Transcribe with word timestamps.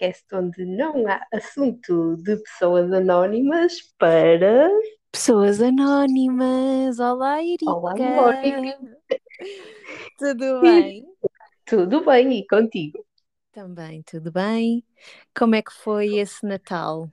podcast 0.00 0.24
onde 0.32 0.64
não 0.64 1.06
há 1.06 1.26
assunto 1.32 2.16
de 2.16 2.36
pessoas 2.38 2.90
anónimas 2.90 3.74
para. 3.98 4.70
Pessoas 5.12 5.60
anónimas. 5.60 6.98
Olá, 6.98 7.42
Erika. 7.42 7.70
Olá, 7.70 7.92
amor. 7.92 8.34
Tudo 10.18 10.60
bem? 10.62 11.04
Tudo 11.66 12.04
bem, 12.04 12.38
e 12.38 12.46
contigo? 12.46 13.04
Também, 13.52 14.02
tudo 14.02 14.32
bem. 14.32 14.82
Como 15.36 15.54
é 15.54 15.62
que 15.62 15.72
foi 15.72 16.16
esse 16.16 16.46
Natal? 16.46 17.10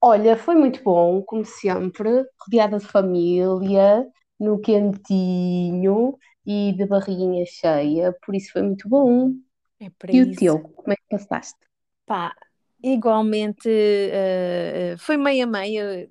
Olha, 0.00 0.36
foi 0.36 0.54
muito 0.54 0.82
bom, 0.82 1.22
como 1.22 1.44
sempre, 1.44 2.24
rodeada 2.40 2.78
de 2.78 2.86
família, 2.86 4.06
no 4.38 4.60
quentinho 4.60 6.16
e 6.46 6.72
de 6.72 6.86
barriguinha 6.86 7.44
cheia, 7.46 8.14
por 8.24 8.34
isso 8.34 8.52
foi 8.52 8.62
muito 8.62 8.88
bom. 8.88 9.32
É 9.82 9.90
para 9.98 10.12
E 10.12 10.22
o 10.22 10.28
isso. 10.28 10.38
teu, 10.38 10.60
como 10.60 10.92
é 10.92 10.96
que 10.96 11.02
passaste? 11.10 11.58
Pá, 12.06 12.34
igualmente 12.82 13.68
eh, 13.68 14.94
foi 14.96 15.16
meia 15.16 15.46
meia. 15.46 16.08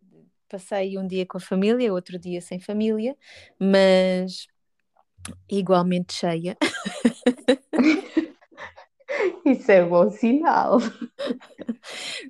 Passei 0.50 0.98
um 0.98 1.08
dia 1.08 1.26
com 1.26 1.38
a 1.38 1.42
família, 1.42 1.94
outro 1.94 2.20
dia 2.20 2.42
sem 2.42 2.60
família, 2.60 3.16
mas 3.58 4.48
igualmente 5.50 6.14
cheia. 6.14 6.58
Isso 9.46 9.72
é 9.72 9.86
bom 9.86 10.12
sinal. 10.12 10.80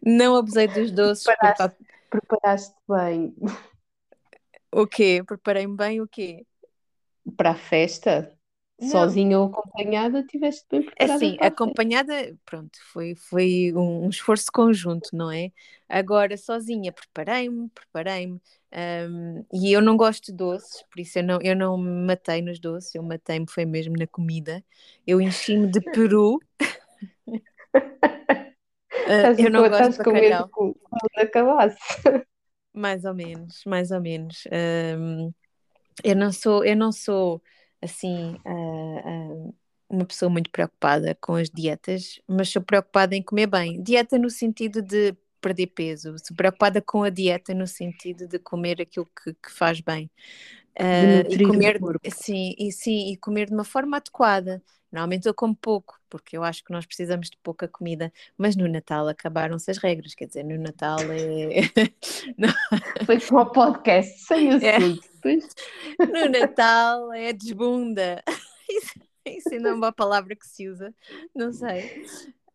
Não 0.06 0.36
abusei 0.36 0.68
dos 0.68 0.92
doces. 0.92 1.24
Preparaste, 1.24 1.78
preparaste 2.10 2.76
bem 2.88 3.36
o 4.72 4.88
quê? 4.88 5.24
Preparei-me 5.26 5.76
bem 5.76 6.02
o 6.02 6.08
quê? 6.08 6.46
para 7.38 7.52
a 7.52 7.56
festa? 7.56 8.36
Não. 8.82 8.92
Sozinha 8.92 9.40
ou 9.40 9.46
acompanhada, 9.46 10.20
estiveste 10.22 10.66
bem 10.70 10.84
preparada 10.84 11.20
Assim, 11.20 11.38
acompanhada, 11.42 12.14
pronto, 12.46 12.78
foi, 12.92 13.16
foi 13.16 13.74
um, 13.76 14.06
um 14.06 14.10
esforço 14.10 14.52
conjunto, 14.54 15.10
não 15.16 15.32
é? 15.32 15.52
Agora, 15.90 16.38
sozinha, 16.38 16.92
preparei-me, 16.92 17.70
preparei-me, 17.70 18.40
hum, 19.10 19.44
e 19.52 19.72
eu 19.74 19.82
não 19.82 19.98
gosto 19.98 20.26
de 20.28 20.34
doces, 20.34 20.84
por 20.92 21.00
isso 21.00 21.18
eu 21.20 21.24
não, 21.24 21.40
eu 21.42 21.56
não 21.56 21.76
me 21.78 22.06
matei 22.06 22.42
nos 22.42 22.60
doces, 22.60 22.94
eu 22.94 23.02
matei-me 23.04 23.48
foi 23.50 23.66
mesmo 23.66 23.96
na 23.98 24.06
comida. 24.08 24.64
Eu 25.08 25.20
enchi-me 25.20 25.68
de 25.68 25.82
peru. 25.82 26.40
Estás, 29.14 29.42
eu 29.44 29.52
não 29.52 29.68
gosto 29.68 29.92
de 29.92 29.98
com 30.04 30.12
bacalhau, 30.12 30.50
acabasse. 31.18 31.80
mais 32.74 33.06
ou 33.06 33.14
menos, 33.14 33.64
mais 33.66 33.92
ou 33.92 34.02
menos. 34.02 34.44
Hum, 34.98 35.34
eu 36.04 36.16
não 36.16 36.32
sou, 36.32 36.66
eu 36.66 36.76
não 36.76 36.92
sou 36.92 37.44
assim 37.82 38.38
ah, 38.46 39.02
ah, 39.06 39.52
uma 39.90 40.06
pessoa 40.06 40.30
muito 40.30 40.50
preocupada 40.52 41.16
com 41.20 41.36
as 41.36 41.50
dietas, 41.50 42.20
mas 42.28 42.50
sou 42.50 42.62
preocupada 42.62 43.16
em 43.16 43.22
comer 43.24 43.48
bem. 43.48 43.82
Dieta 43.84 44.18
no 44.18 44.30
sentido 44.30 44.82
de 44.82 45.16
perder 45.42 45.68
peso, 45.68 46.16
sou 46.24 46.36
preocupada 46.38 46.82
com 46.82 47.04
a 47.04 47.10
dieta 47.10 47.54
no 47.54 47.68
sentido 47.68 48.28
de 48.28 48.40
comer 48.40 48.82
aquilo 48.82 49.08
que, 49.24 49.34
que 49.34 49.52
faz 49.52 49.82
bem. 49.82 50.10
Ah, 50.80 51.24
e 51.30 51.40
comer, 51.40 51.80
sim, 52.12 52.54
e 52.58 52.72
sim, 52.72 53.12
e 53.12 53.18
comer 53.18 53.48
de 53.48 53.54
uma 53.54 53.64
forma 53.64 53.98
adequada. 53.98 54.62
Normalmente 54.92 55.26
eu 55.28 55.34
como 55.34 55.56
pouco, 55.56 56.00
porque 56.10 56.36
eu 56.36 56.44
acho 56.44 56.64
que 56.64 56.72
nós 56.72 56.86
precisamos 56.86 57.30
de 57.30 57.38
pouca 57.38 57.68
comida, 57.68 58.12
mas 58.38 58.56
no 58.56 58.68
Natal 58.68 59.08
acabaram-se 59.08 59.72
as 59.72 59.78
regras, 59.78 60.14
quer 60.14 60.26
dizer, 60.28 60.44
no 60.44 60.58
Natal 60.62 60.98
é. 61.12 61.62
Foi 63.06 63.20
como 63.20 63.42
o 63.42 63.46
podcast, 63.52 64.20
sem 64.26 64.52
É. 64.62 64.78
assunto. 64.78 65.02
Pois, 65.22 65.46
No 66.08 66.28
Natal 66.28 67.14
é 67.14 67.32
desbunda. 67.34 68.24
Isso, 68.70 68.94
isso 69.26 69.54
ainda 69.54 69.70
é 69.70 69.74
uma 69.74 69.92
palavra 69.92 70.34
que 70.36 70.48
se 70.48 70.70
usa, 70.70 70.94
não 71.36 71.52
sei. 71.52 71.92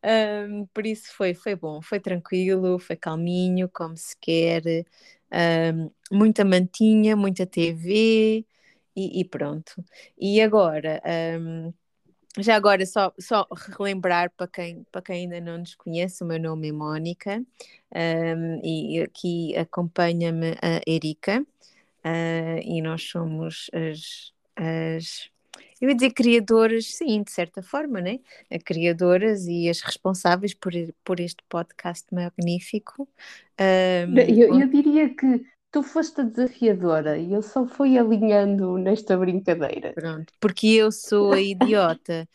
Ahm, 0.03 0.66
por 0.72 0.87
isso 0.87 1.12
foi, 1.15 1.34
foi 1.34 1.55
bom, 1.55 1.82
foi 1.82 2.00
tranquilo, 2.00 2.78
foi 2.78 2.97
calminho, 2.97 3.69
como 3.69 3.97
se 3.97 4.16
quer. 4.21 4.62
Ahm, 5.31 5.91
muita 6.10 6.44
mantinha, 6.44 7.16
muita 7.16 7.47
TV 7.47 8.44
e, 8.97 9.20
e 9.20 9.25
pronto. 9.25 9.72
E 10.19 10.41
agora, 10.41 11.03
ahm, 11.04 11.72
já 12.38 12.56
agora, 12.56 12.84
só, 12.87 13.12
só 13.19 13.47
relembrar 13.78 14.31
para 14.37 14.47
quem, 14.48 14.84
para 14.92 15.03
quem 15.03 15.22
ainda 15.22 15.41
não 15.41 15.59
nos 15.59 15.75
conhece, 15.75 16.22
o 16.25 16.26
meu 16.26 16.38
nome 16.41 16.69
é 16.69 16.72
Mónica 16.72 17.42
ahm, 17.94 18.60
e 18.64 19.00
aqui 19.03 19.56
acompanha-me 19.56 20.53
a 20.62 20.81
Erika. 20.87 21.44
Ah, 22.04 22.60
e 22.62 22.81
nós 22.82 23.03
somos 23.03 23.70
as, 23.75 24.32
as, 24.56 25.31
eu 25.81 25.88
ia 25.91 25.94
dizer 25.94 26.12
criadoras, 26.12 26.87
sim, 26.94 27.22
de 27.22 27.31
certa 27.31 27.62
forma, 27.62 28.00
né? 28.00 28.20
A 28.50 28.59
criadoras 28.59 29.47
e 29.47 29.69
as 29.69 29.81
responsáveis 29.81 30.54
por, 30.54 30.72
por 31.04 31.20
este 31.20 31.42
podcast 31.48 32.06
magnífico. 32.14 33.09
Ahm, 33.59 34.26
Eu, 34.28 34.48
eu 34.60 34.69
diria 34.69 35.14
que 35.14 35.47
tu 35.70 35.82
foste 35.82 36.20
a 36.20 36.25
desafiadora 36.25 37.19
e 37.19 37.32
eu 37.32 37.42
só 37.42 37.66
fui 37.66 37.97
alinhando 37.98 38.76
nesta 38.78 39.16
brincadeira. 39.16 39.94
pronto, 39.94 40.32
porque 40.41 40.66
eu 40.69 40.92
sou 40.92 41.32
a 41.32 41.41
idiota. 41.41 42.28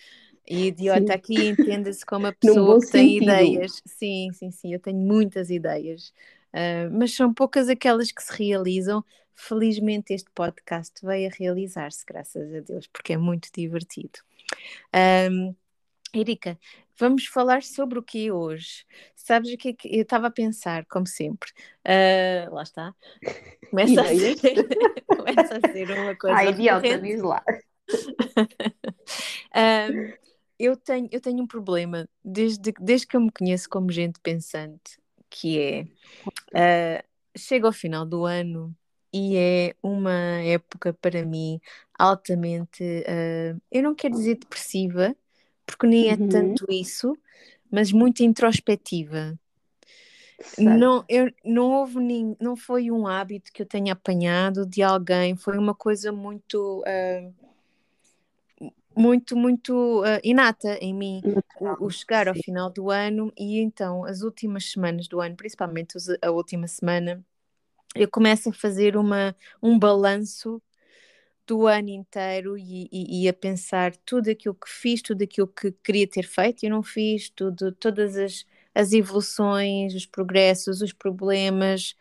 E 0.48 0.68
idiota 0.68 1.14
Sim. 1.14 1.16
aqui 1.16 1.48
entenda-se 1.48 2.06
como 2.06 2.28
a 2.28 2.34
pessoa 2.34 2.78
que 2.78 2.88
tem 2.88 3.18
sentido. 3.18 3.18
ideias. 3.18 3.82
Sim, 3.88 4.32
sim, 4.34 4.52
sim, 4.52 4.74
eu 4.74 4.80
tenho 4.80 5.00
muitas 5.00 5.50
ideias, 5.52 6.14
Ah, 6.54 6.90
mas 6.92 7.14
são 7.16 7.34
poucas 7.34 7.70
aquelas 7.70 8.12
que 8.12 8.22
se 8.22 8.34
realizam. 8.34 9.04
Felizmente 9.34 10.14
este 10.14 10.30
podcast 10.32 11.04
veio 11.04 11.30
a 11.30 11.34
realizar-se, 11.36 12.06
graças 12.06 12.54
a 12.54 12.60
Deus, 12.60 12.88
porque 12.88 13.14
é 13.14 13.18
muito 13.18 13.50
divertido. 13.54 14.20
Ahm, 14.94 15.56
Erika, 16.14 16.60
vamos 17.00 17.26
falar 17.26 17.64
sobre 17.64 17.98
o 17.98 18.04
que 18.04 18.32
hoje? 18.32 18.86
Sabes 19.16 19.52
o 19.54 19.58
que 19.58 19.70
é 19.70 19.74
que 19.74 19.96
eu 19.96 20.02
estava 20.02 20.28
a 20.28 20.32
pensar, 20.32 20.86
como 20.86 21.08
sempre? 21.08 21.50
Ah, 21.86 22.50
lá 22.52 22.64
está. 22.64 22.94
Começa 23.70 24.02
a 24.02 24.06
ser, 24.06 24.36
começa 25.08 25.58
a 25.58 25.72
ser 25.72 25.92
uma 25.92 26.16
coisa 26.20 26.38
Ah, 26.38 26.46
idiota, 26.46 27.00
diz 27.00 27.22
lá. 27.22 27.44
Ahm, 29.56 30.14
eu 30.60 30.78
tenho, 30.78 31.10
eu 31.12 31.20
tenho 31.20 31.42
um 31.42 31.48
problema 31.48 32.08
desde, 32.24 32.72
desde 32.80 33.08
que 33.08 33.16
eu 33.18 33.22
me 33.22 33.32
conheço 33.32 33.68
como 33.70 33.92
gente 33.92 34.20
pensante, 34.20 35.01
que 35.32 35.60
é 35.62 35.88
ah, 36.56 37.04
chega 37.38 37.68
ao 37.68 37.74
final 37.74 38.06
do 38.06 38.26
ano 38.26 38.76
e 39.14 39.38
é 39.38 39.76
uma 39.84 40.12
época 40.44 40.94
para 40.94 41.26
mim 41.26 41.60
altamente, 41.98 42.84
ah, 43.08 43.58
eu 43.72 43.84
não 43.84 43.96
quero 43.96 44.14
dizer 44.16 44.36
depressiva, 44.38 45.16
porque 45.66 45.88
nem 45.88 46.12
é 46.12 46.18
Uhum. 46.18 46.28
tanto 46.30 46.66
isso, 46.72 47.18
mas 47.72 47.92
muito 47.92 48.24
introspectiva. 48.24 49.38
Não, 50.58 51.06
eu, 51.10 51.32
não 51.46 51.72
houve 51.72 52.00
nin- 52.00 52.36
não 52.40 52.56
foi 52.56 52.92
um 52.92 53.08
hábito 53.08 53.52
que 53.54 53.62
eu 53.62 53.66
tenha 53.66 53.94
apanhado 53.94 54.66
de 54.66 54.84
alguém, 54.84 55.36
foi 55.36 55.58
uma 55.58 55.74
coisa 55.74 56.12
muito, 56.12 56.84
ah, 56.86 57.32
muito, 58.96 59.36
muito 59.36 60.04
ah, 60.06 60.20
inata 60.24 60.76
em 60.82 60.94
mim. 60.94 61.26
O, 61.60 61.88
o 61.88 61.90
chegar 61.90 62.28
ao 62.28 62.36
sim. 62.36 62.42
final 62.44 62.70
do 62.72 62.90
ano 62.90 63.32
e 63.38 63.60
então 63.60 64.04
as 64.06 64.22
últimas 64.22 64.66
semanas 64.72 65.08
do 65.08 65.22
ano, 65.22 65.36
principalmente 65.36 65.98
a 66.22 66.32
última 66.32 66.68
semana, 66.68 67.24
eu 67.96 68.10
começo 68.10 68.50
a 68.50 68.54
fazer 68.54 68.98
uma, 68.98 69.36
um 69.62 69.78
balanço 69.80 70.62
do 71.48 71.68
ano 71.68 71.90
inteiro 71.90 72.58
e, 72.58 72.88
e- 72.92 73.24
e 73.26 73.30
a 73.30 73.34
pensar 73.34 73.96
tudo 74.06 74.30
aquilo 74.32 74.56
que 74.56 74.70
fiz, 74.70 75.02
tudo 75.02 75.24
aquilo 75.24 75.48
que 75.48 75.72
queria 75.84 76.08
ter 76.08 76.24
feito 76.24 76.64
e 76.66 76.70
não 76.70 76.84
fiz, 76.84 77.30
tudo, 77.30 77.72
todas 77.74 78.16
as, 78.18 78.46
as 78.74 78.94
evoluções, 78.94 79.94
os 79.96 80.06
progressos, 80.06 80.82
os 80.82 80.94
problemas 80.94 81.96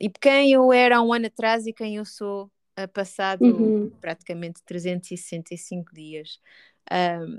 e 0.00 0.10
quem 0.10 0.52
eu 0.52 0.72
era 0.72 0.98
há 0.98 1.02
um 1.02 1.12
ano 1.12 1.26
atrás 1.26 1.66
e 1.66 1.72
quem 1.72 1.96
eu 1.96 2.04
sou 2.04 2.50
a 2.76 2.88
passado 2.88 3.76
Uhum. 3.80 3.92
praticamente 4.00 4.62
365 4.64 5.94
dias. 5.94 6.40
Ahm, 6.90 7.38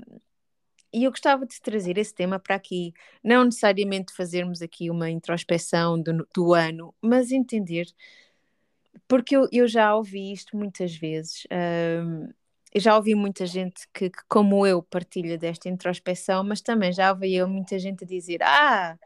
e 0.92 1.04
eu 1.04 1.10
gostava 1.10 1.44
de 1.46 1.60
trazer 1.60 1.98
esse 1.98 2.14
tema 2.14 2.38
para 2.38 2.54
aqui, 2.54 2.92
não 3.22 3.44
necessariamente 3.44 4.12
fazermos 4.14 4.62
aqui 4.62 4.90
uma 4.90 5.10
introspeção 5.10 6.00
do, 6.00 6.26
do 6.34 6.54
ano, 6.54 6.94
mas 7.02 7.32
entender 7.32 7.86
porque 9.08 9.36
eu, 9.36 9.48
eu 9.52 9.66
já 9.68 9.94
ouvi 9.94 10.32
isto 10.32 10.56
muitas 10.56 10.94
vezes. 10.96 11.46
eu 12.74 12.80
já 12.80 12.96
ouvi 12.96 13.14
muita 13.14 13.46
gente 13.46 13.86
que, 13.92 14.10
que, 14.10 14.22
como 14.28 14.66
eu, 14.66 14.82
partilha 14.82 15.38
desta 15.38 15.68
introspeção, 15.68 16.42
mas 16.44 16.60
também 16.60 16.92
já 16.92 17.12
ouvi 17.12 17.34
eu 17.34 17.48
muita 17.48 17.78
gente 17.78 18.04
a 18.04 18.06
dizer: 18.06 18.42
Ah, 18.42 18.98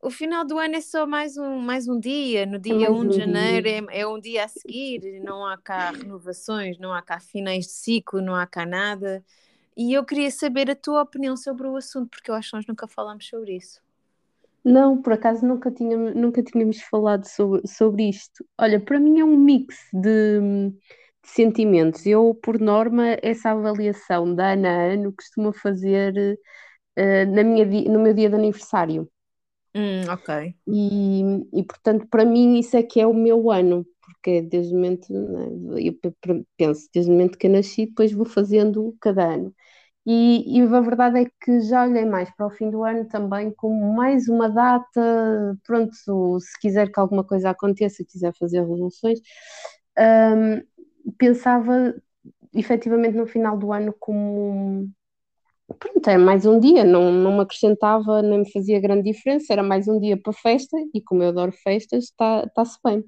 o 0.00 0.10
final 0.10 0.44
do 0.46 0.58
ano 0.58 0.76
é 0.76 0.80
só 0.80 1.06
mais 1.06 1.36
um, 1.36 1.58
mais 1.58 1.88
um 1.88 1.98
dia, 1.98 2.46
no 2.46 2.58
É 2.68 2.74
dia 2.74 2.76
mais 2.76 2.92
1 2.92 3.06
de 3.08 3.16
janeiro 3.16 3.68
é, 3.68 4.00
é 4.00 4.06
um 4.06 4.20
dia 4.20 4.44
a 4.44 4.48
seguir, 4.48 5.20
não 5.22 5.44
há 5.46 5.56
cá 5.58 5.90
renovações, 5.90 6.78
não 6.78 6.92
há 6.92 7.02
cá 7.02 7.18
finais 7.20 7.66
de 7.66 7.72
ciclo, 7.72 8.20
não 8.20 8.34
há 8.34 8.46
cá 8.46 8.64
nada. 8.66 9.24
E 9.76 9.92
eu 9.92 10.04
queria 10.04 10.30
saber 10.30 10.70
a 10.70 10.76
tua 10.76 11.02
opinião 11.02 11.36
sobre 11.36 11.66
o 11.68 11.76
assunto, 11.76 12.10
porque 12.10 12.30
eu 12.30 12.34
acho 12.34 12.50
que 12.50 12.56
nós 12.56 12.66
nunca 12.66 12.88
falamos 12.88 13.26
sobre 13.28 13.56
isso. 13.56 13.80
Não, 14.64 15.00
por 15.00 15.12
acaso 15.12 15.46
nunca 15.46 15.70
tínhamos, 15.70 16.14
nunca 16.14 16.42
tínhamos 16.42 16.80
falado 16.82 17.24
sobre, 17.24 17.66
sobre 17.68 18.08
isto. 18.08 18.44
Olha, 18.58 18.80
para 18.80 18.98
mim 18.98 19.20
é 19.20 19.24
um 19.24 19.36
mix 19.36 19.76
de, 19.92 20.40
de 20.70 20.76
sentimentos. 21.24 22.04
Eu, 22.04 22.34
por 22.42 22.58
norma, 22.58 23.16
essa 23.22 23.50
avaliação 23.52 24.34
de 24.34 24.42
ano 24.42 24.66
a 24.66 24.70
ano 24.92 25.12
costumo 25.12 25.52
fazer 25.52 26.38
uh, 26.98 27.32
na 27.34 27.44
minha, 27.44 27.64
no 27.90 28.00
meu 28.00 28.14
dia 28.14 28.28
de 28.28 28.34
aniversário. 28.36 29.08
Hum, 29.76 30.02
ok. 30.10 30.54
E, 30.68 31.22
e, 31.60 31.64
portanto, 31.64 32.06
para 32.08 32.24
mim, 32.24 32.58
isso 32.58 32.76
é 32.76 32.82
que 32.82 33.00
é 33.00 33.06
o 33.06 33.12
meu 33.14 33.50
ano, 33.50 33.86
porque 34.00 34.40
desde 34.42 34.72
o 34.72 34.76
momento, 34.76 35.12
né, 35.12 35.48
eu 35.80 35.94
penso, 36.56 36.88
desde 36.94 37.10
o 37.10 37.14
momento 37.14 37.38
que 37.38 37.46
eu 37.46 37.50
nasci, 37.52 37.86
depois 37.86 38.12
vou 38.12 38.24
fazendo 38.26 38.96
cada 39.00 39.24
ano. 39.34 39.54
E, 40.06 40.58
e, 40.58 40.62
a 40.62 40.80
verdade 40.82 41.20
é 41.20 41.26
que 41.42 41.60
já 41.62 41.84
olhei 41.86 42.06
mais 42.06 42.30
para 42.36 42.46
o 42.46 42.50
fim 42.50 42.70
do 42.70 42.84
ano 42.84 43.06
também 43.08 43.52
como 43.52 43.94
mais 43.94 44.28
uma 44.28 44.48
data, 44.50 45.58
pronto, 45.64 45.92
se 46.40 46.60
quiser 46.60 46.90
que 46.92 47.00
alguma 47.00 47.24
coisa 47.24 47.50
aconteça, 47.50 48.04
quiser 48.06 48.34
fazer 48.38 48.60
resoluções, 48.62 49.20
um, 49.98 50.62
pensava 51.18 51.94
efetivamente 52.54 53.16
no 53.16 53.26
final 53.26 53.58
do 53.58 53.72
ano 53.72 53.94
como 53.98 54.90
pronto, 55.74 56.08
era 56.08 56.18
mais 56.18 56.46
um 56.46 56.58
dia, 56.60 56.84
não, 56.84 57.10
não 57.12 57.36
me 57.36 57.40
acrescentava, 57.40 58.22
nem 58.22 58.40
me 58.40 58.52
fazia 58.52 58.80
grande 58.80 59.10
diferença, 59.10 59.52
era 59.52 59.62
mais 59.62 59.88
um 59.88 59.98
dia 60.00 60.16
para 60.16 60.32
festa 60.32 60.76
e 60.94 61.00
como 61.00 61.22
eu 61.22 61.28
adoro 61.28 61.52
festas, 61.52 62.04
está-se 62.04 62.78
bem. 62.84 63.00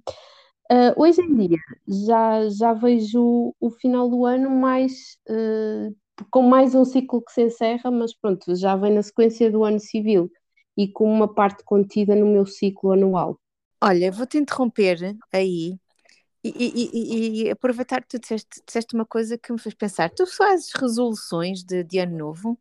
Uh, 0.71 0.93
hoje 0.97 1.23
em 1.23 1.35
dia 1.35 1.59
já, 2.07 2.49
já 2.51 2.73
vejo 2.75 3.55
o 3.59 3.71
final 3.71 4.09
do 4.11 4.27
ano 4.27 4.51
mais 4.51 5.17
uh, 5.31 5.97
com 6.31 6.43
mais 6.43 6.75
um 6.75 6.85
ciclo 6.85 7.23
que 7.23 7.33
se 7.33 7.43
encerra, 7.43 7.91
mas 7.91 8.15
pronto, 8.15 8.55
já 8.55 8.77
vem 8.77 8.93
na 8.93 9.03
sequência 9.03 9.51
do 9.51 9.65
ano 9.65 9.81
civil 9.81 10.31
e 10.77 10.89
com 10.89 11.11
uma 11.11 11.33
parte 11.33 11.65
contida 11.65 12.15
no 12.15 12.27
meu 12.27 12.45
ciclo 12.45 12.93
anual. 12.93 13.39
Olha, 13.83 14.13
vou-te 14.13 14.37
interromper 14.39 15.17
aí 15.33 15.75
e, 16.57 16.91
e, 16.93 17.43
e, 17.45 17.51
aproveitar 17.51 18.03
que 18.03 18.09
tu 18.09 18.19
disseste, 18.19 18.63
disseste, 18.67 18.95
uma 18.95 19.07
coisa 19.07 19.39
que 19.39 19.53
me 19.53 19.59
fez 19.59 19.75
pensar. 19.75 20.11
Tu 20.11 20.27
fazes 20.27 20.73
resoluções 20.73 21.63
de, 21.63 21.83
de 21.85 21.99
ano 21.99 22.17
novo? 22.17 22.59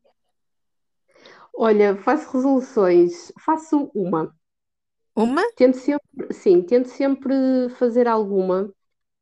Olha, 1.53 1.95
faço 1.97 2.31
resoluções, 2.33 3.31
faço 3.39 3.89
uma. 3.93 4.35
Uma? 5.15 5.41
Tento 5.55 5.77
sempre, 5.77 6.33
sim, 6.33 6.61
tento 6.61 6.89
sempre 6.89 7.33
fazer 7.79 8.07
alguma, 8.07 8.71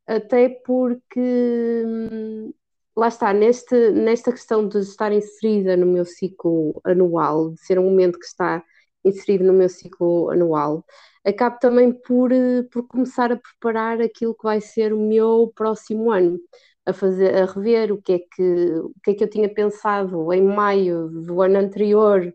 até 0.06 0.50
porque 0.50 1.82
hum, 1.86 2.52
lá 2.94 3.08
está, 3.08 3.32
neste, 3.32 3.90
nesta 3.92 4.30
questão 4.32 4.68
de 4.68 4.78
estar 4.80 5.12
inserida 5.12 5.76
no 5.76 5.86
meu 5.86 6.04
ciclo 6.04 6.80
anual, 6.84 7.52
de 7.52 7.60
ser 7.60 7.78
um 7.78 7.84
momento 7.84 8.18
que 8.18 8.26
está 8.26 8.62
inserido 9.04 9.44
no 9.44 9.52
meu 9.52 9.68
ciclo 9.68 10.30
anual, 10.30 10.84
acabo 11.26 11.58
também 11.58 11.92
por, 11.92 12.32
eh, 12.32 12.62
por 12.72 12.86
começar 12.86 13.32
a 13.32 13.36
preparar 13.36 14.00
aquilo 14.00 14.34
que 14.34 14.44
vai 14.44 14.60
ser 14.60 14.92
o 14.92 14.98
meu 14.98 15.52
próximo 15.54 16.10
ano, 16.10 16.38
a 16.86 16.92
fazer, 16.92 17.34
a 17.36 17.46
rever 17.46 17.92
o 17.92 18.00
que 18.00 18.12
é 18.14 18.18
que, 18.18 18.42
o 18.80 18.92
que, 19.02 19.10
é 19.12 19.14
que 19.14 19.24
eu 19.24 19.30
tinha 19.30 19.52
pensado 19.52 20.32
em 20.32 20.42
maio 20.42 21.08
do 21.08 21.42
ano 21.42 21.58
anterior 21.58 22.32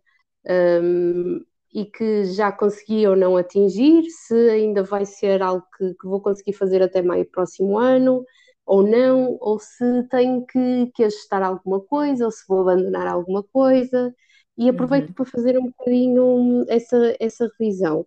um, 0.82 1.42
e 1.74 1.86
que 1.86 2.26
já 2.26 2.52
consegui 2.52 3.08
ou 3.08 3.16
não 3.16 3.38
atingir, 3.38 4.04
se 4.10 4.36
ainda 4.50 4.84
vai 4.84 5.06
ser 5.06 5.42
algo 5.42 5.66
que, 5.78 5.94
que 5.96 6.08
vou 6.08 6.22
conseguir 6.22 6.54
fazer 6.54 6.82
até 6.84 7.02
maio 7.02 7.24
do 7.26 7.32
próximo 7.32 7.78
ano 7.80 8.26
ou 8.66 8.84
não, 8.84 9.38
ou 9.42 9.60
se 9.60 10.08
tenho 10.10 10.46
que, 10.46 10.92
que 10.96 11.04
ajustar 11.04 11.42
alguma 11.44 11.82
coisa, 11.82 12.26
ou 12.26 12.32
se 12.32 12.44
vou 12.48 12.62
abandonar 12.62 13.08
alguma 13.08 13.44
coisa, 13.44 14.14
e 14.58 14.70
aproveito 14.70 15.10
uhum. 15.10 15.14
para 15.14 15.26
fazer 15.26 15.58
um 15.58 15.66
bocadinho 15.66 16.66
essa, 16.70 17.16
essa 17.20 17.50
revisão. 17.60 18.06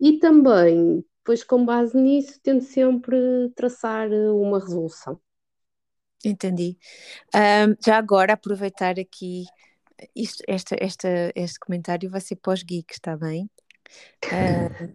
E 0.00 0.18
também, 0.18 1.04
depois 1.18 1.42
com 1.42 1.64
base 1.64 1.96
nisso, 1.96 2.40
tento 2.42 2.64
sempre 2.64 3.50
traçar 3.54 4.08
uma 4.10 4.58
resolução. 4.58 5.20
Entendi. 6.24 6.78
Um, 7.34 7.76
já 7.84 7.98
agora, 7.98 8.32
aproveitar 8.32 8.98
aqui, 8.98 9.44
isto, 10.14 10.42
esta, 10.48 10.76
esta, 10.78 11.32
este 11.34 11.58
comentário 11.58 12.10
vai 12.10 12.20
ser 12.20 12.36
pós-geek, 12.36 12.92
está 12.92 13.16
bem? 13.16 13.50
Uh, 14.26 14.92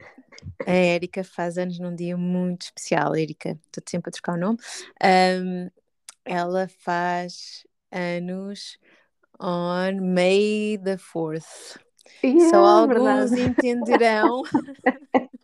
a 0.65 0.71
Érica 0.71 1.23
faz 1.23 1.57
anos 1.57 1.79
num 1.79 1.95
dia 1.95 2.17
muito 2.17 2.63
especial, 2.63 3.15
Érica. 3.15 3.59
Estou 3.65 3.83
sempre 3.87 4.09
a 4.09 4.11
trocar 4.11 4.33
o 4.33 4.39
nome. 4.39 4.57
Um, 5.03 5.69
ela 6.25 6.67
faz 6.67 7.65
anos 7.91 8.77
on 9.39 10.13
May 10.13 10.77
the 10.83 10.97
4th. 10.97 11.79
Yeah, 12.23 12.49
Só 12.49 12.65
alguns 12.65 13.31
verdade. 13.31 13.41
entenderão. 13.41 14.43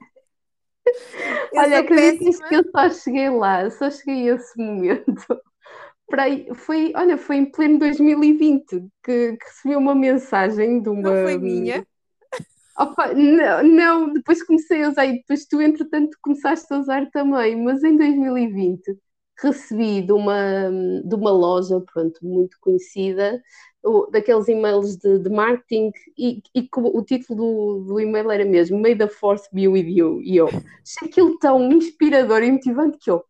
Olha, 1.56 1.80
acreditas 1.80 2.40
que 2.40 2.56
eu 2.56 2.64
só 2.72 2.90
cheguei 2.90 3.30
lá, 3.30 3.70
só 3.70 3.90
cheguei 3.90 4.30
a 4.30 4.36
esse 4.36 4.58
momento. 4.58 5.26
Para 6.08 6.26
foi, 6.54 6.94
olha, 6.96 7.18
foi 7.18 7.38
em 7.38 7.46
pleno 7.52 7.80
2020 7.80 8.88
que, 9.04 9.38
que 9.38 9.46
recebi 9.46 9.76
uma 9.76 9.96
mensagem 9.96 10.80
de 10.80 10.88
uma. 10.88 11.02
Não 11.02 11.24
foi 11.24 11.38
minha? 11.40 11.86
Opa, 12.78 13.14
não, 13.14 13.64
não, 13.64 14.14
depois 14.14 14.44
comecei 14.44 14.84
a 14.84 14.90
usar 14.90 15.06
e 15.06 15.14
depois 15.14 15.46
tu, 15.46 15.62
entretanto, 15.62 16.16
começaste 16.22 16.72
a 16.74 16.78
usar 16.78 17.10
também, 17.10 17.56
mas 17.64 17.84
em 17.84 17.96
2020 17.98 18.96
recebi 19.38 20.02
de 20.02 20.12
uma, 20.12 20.70
de 21.04 21.16
uma 21.16 21.32
loja, 21.32 21.82
pronto, 21.92 22.20
muito 22.22 22.58
conhecida, 22.60 23.42
o, 23.86 24.08
daqueles 24.08 24.48
e-mails 24.48 24.98
de, 24.98 25.20
de 25.20 25.30
marketing 25.30 25.92
e, 26.18 26.42
e 26.54 26.70
o 26.74 27.02
título 27.04 27.38
do, 27.38 27.86
do 27.86 28.00
e-mail 28.00 28.32
era 28.32 28.44
mesmo 28.44 28.80
May 28.80 28.96
the 28.96 29.08
Force 29.08 29.48
be 29.54 29.68
with 29.68 29.88
you. 29.88 30.22
E 30.22 30.38
eu 30.38 30.48
achei 30.48 31.08
aquilo 31.08 31.38
tão 31.40 31.72
inspirador 31.72 32.44
e 32.44 32.52
motivante 32.52 32.98
que 32.98 33.10
eu, 33.10 33.24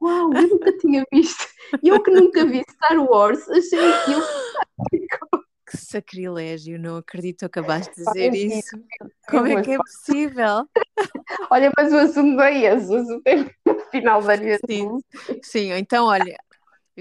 uau, 0.00 0.32
eu 0.32 0.48
nunca 0.48 0.76
tinha 0.78 1.04
visto. 1.12 1.46
E 1.82 1.88
eu 1.88 2.02
que 2.02 2.10
nunca 2.10 2.44
vi 2.44 2.62
Star 2.70 2.98
Wars, 2.98 3.48
achei 3.50 3.78
aquilo 3.78 4.22
que 5.68 5.76
sacrilégio, 5.76 6.78
não 6.78 6.96
acredito 6.96 7.40
que 7.40 7.44
acabaste 7.44 7.92
de 7.96 8.04
dizer 8.04 8.34
isso. 8.34 8.80
Como 9.28 9.46
é 9.46 9.62
que 9.62 9.72
é 9.72 9.76
possível? 9.76 10.64
Olha, 11.50 11.72
mas 11.76 11.92
o 11.92 11.96
assunto 11.96 12.40
é 12.40 12.74
esse, 12.74 12.92
o 12.92 12.96
assunto 12.96 13.22
é 13.26 13.90
final 13.90 14.22
da 14.22 14.36
minha 14.36 14.58
sim, 14.68 14.98
sim, 15.42 15.72
então 15.72 16.06
olha, 16.06 16.36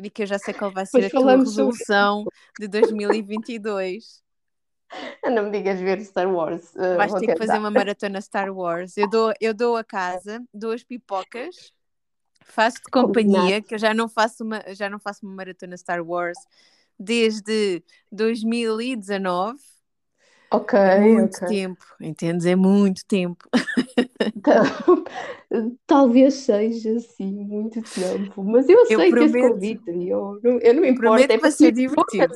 digo 0.02 0.14
que 0.14 0.24
eu 0.24 0.28
já 0.28 0.38
sei 0.38 0.54
qual 0.54 0.72
vai 0.72 0.86
ser 0.86 0.92
pois 0.92 1.06
a 1.06 1.10
tua 1.10 1.38
resolução 1.38 2.26
de 2.60 2.68
2022. 2.68 4.24
Não 5.26 5.44
me 5.44 5.52
digas 5.52 5.80
ver 5.80 6.02
Star 6.02 6.32
Wars. 6.32 6.74
Uh, 6.76 6.98
Vais 6.98 7.12
ter 7.14 7.20
tentar. 7.22 7.34
que 7.34 7.40
fazer 7.40 7.58
uma 7.58 7.72
maratona 7.72 8.22
Star 8.22 8.56
Wars. 8.56 8.98
Eu 8.98 9.10
dou, 9.10 9.34
eu 9.42 9.54
dou 9.54 9.76
a 9.78 9.84
casa, 9.84 10.44
duas 10.54 10.84
pipocas, 10.84 11.74
faço-te 12.44 12.90
companhia, 12.92 13.62
que 13.62 13.76
eu 13.76 13.80
já 13.80 13.94
não 13.94 14.08
faço 14.08 14.44
uma, 14.44 14.64
já 14.74 14.90
não 14.90 15.00
faço 15.00 15.26
uma 15.26 15.36
maratona 15.36 15.76
Star 15.78 16.06
Wars 16.06 16.38
desde 17.00 17.84
2019. 18.12 19.60
Ok, 20.52 20.80
é 20.80 21.00
muito 21.00 21.36
okay. 21.36 21.48
tempo, 21.48 21.86
entendes? 22.00 22.46
É 22.46 22.56
muito 22.56 23.06
tempo. 23.06 23.48
Talvez 25.88 26.34
seja 26.36 26.96
assim, 26.96 27.32
muito 27.32 27.82
tempo, 27.82 28.44
mas 28.44 28.70
eu, 28.70 28.80
eu 28.90 29.10
prometo, 29.10 29.24
esse 29.24 29.40
convite, 29.50 30.08
eu, 30.08 30.40
eu 30.44 30.74
não 30.74 30.82
me 30.82 30.90
importo, 30.90 31.32
é 31.32 31.38
para 31.38 31.52
ser 31.52 31.72
divertido. 31.74 32.34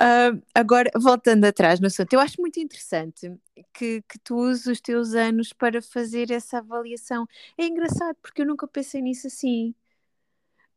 Uh, 0.00 0.40
agora, 0.54 0.90
voltando 0.96 1.44
atrás 1.44 1.78
no 1.78 1.86
assunto, 1.86 2.12
eu 2.14 2.20
acho 2.20 2.40
muito 2.40 2.58
interessante 2.58 3.30
que, 3.74 4.02
que 4.02 4.18
tu 4.20 4.36
uses 4.36 4.66
os 4.66 4.80
teus 4.80 5.14
anos 5.14 5.52
para 5.52 5.82
fazer 5.82 6.30
essa 6.30 6.58
avaliação. 6.58 7.26
É 7.58 7.66
engraçado, 7.66 8.16
porque 8.22 8.40
eu 8.40 8.46
nunca 8.46 8.66
pensei 8.66 9.02
nisso 9.02 9.26
assim. 9.26 9.74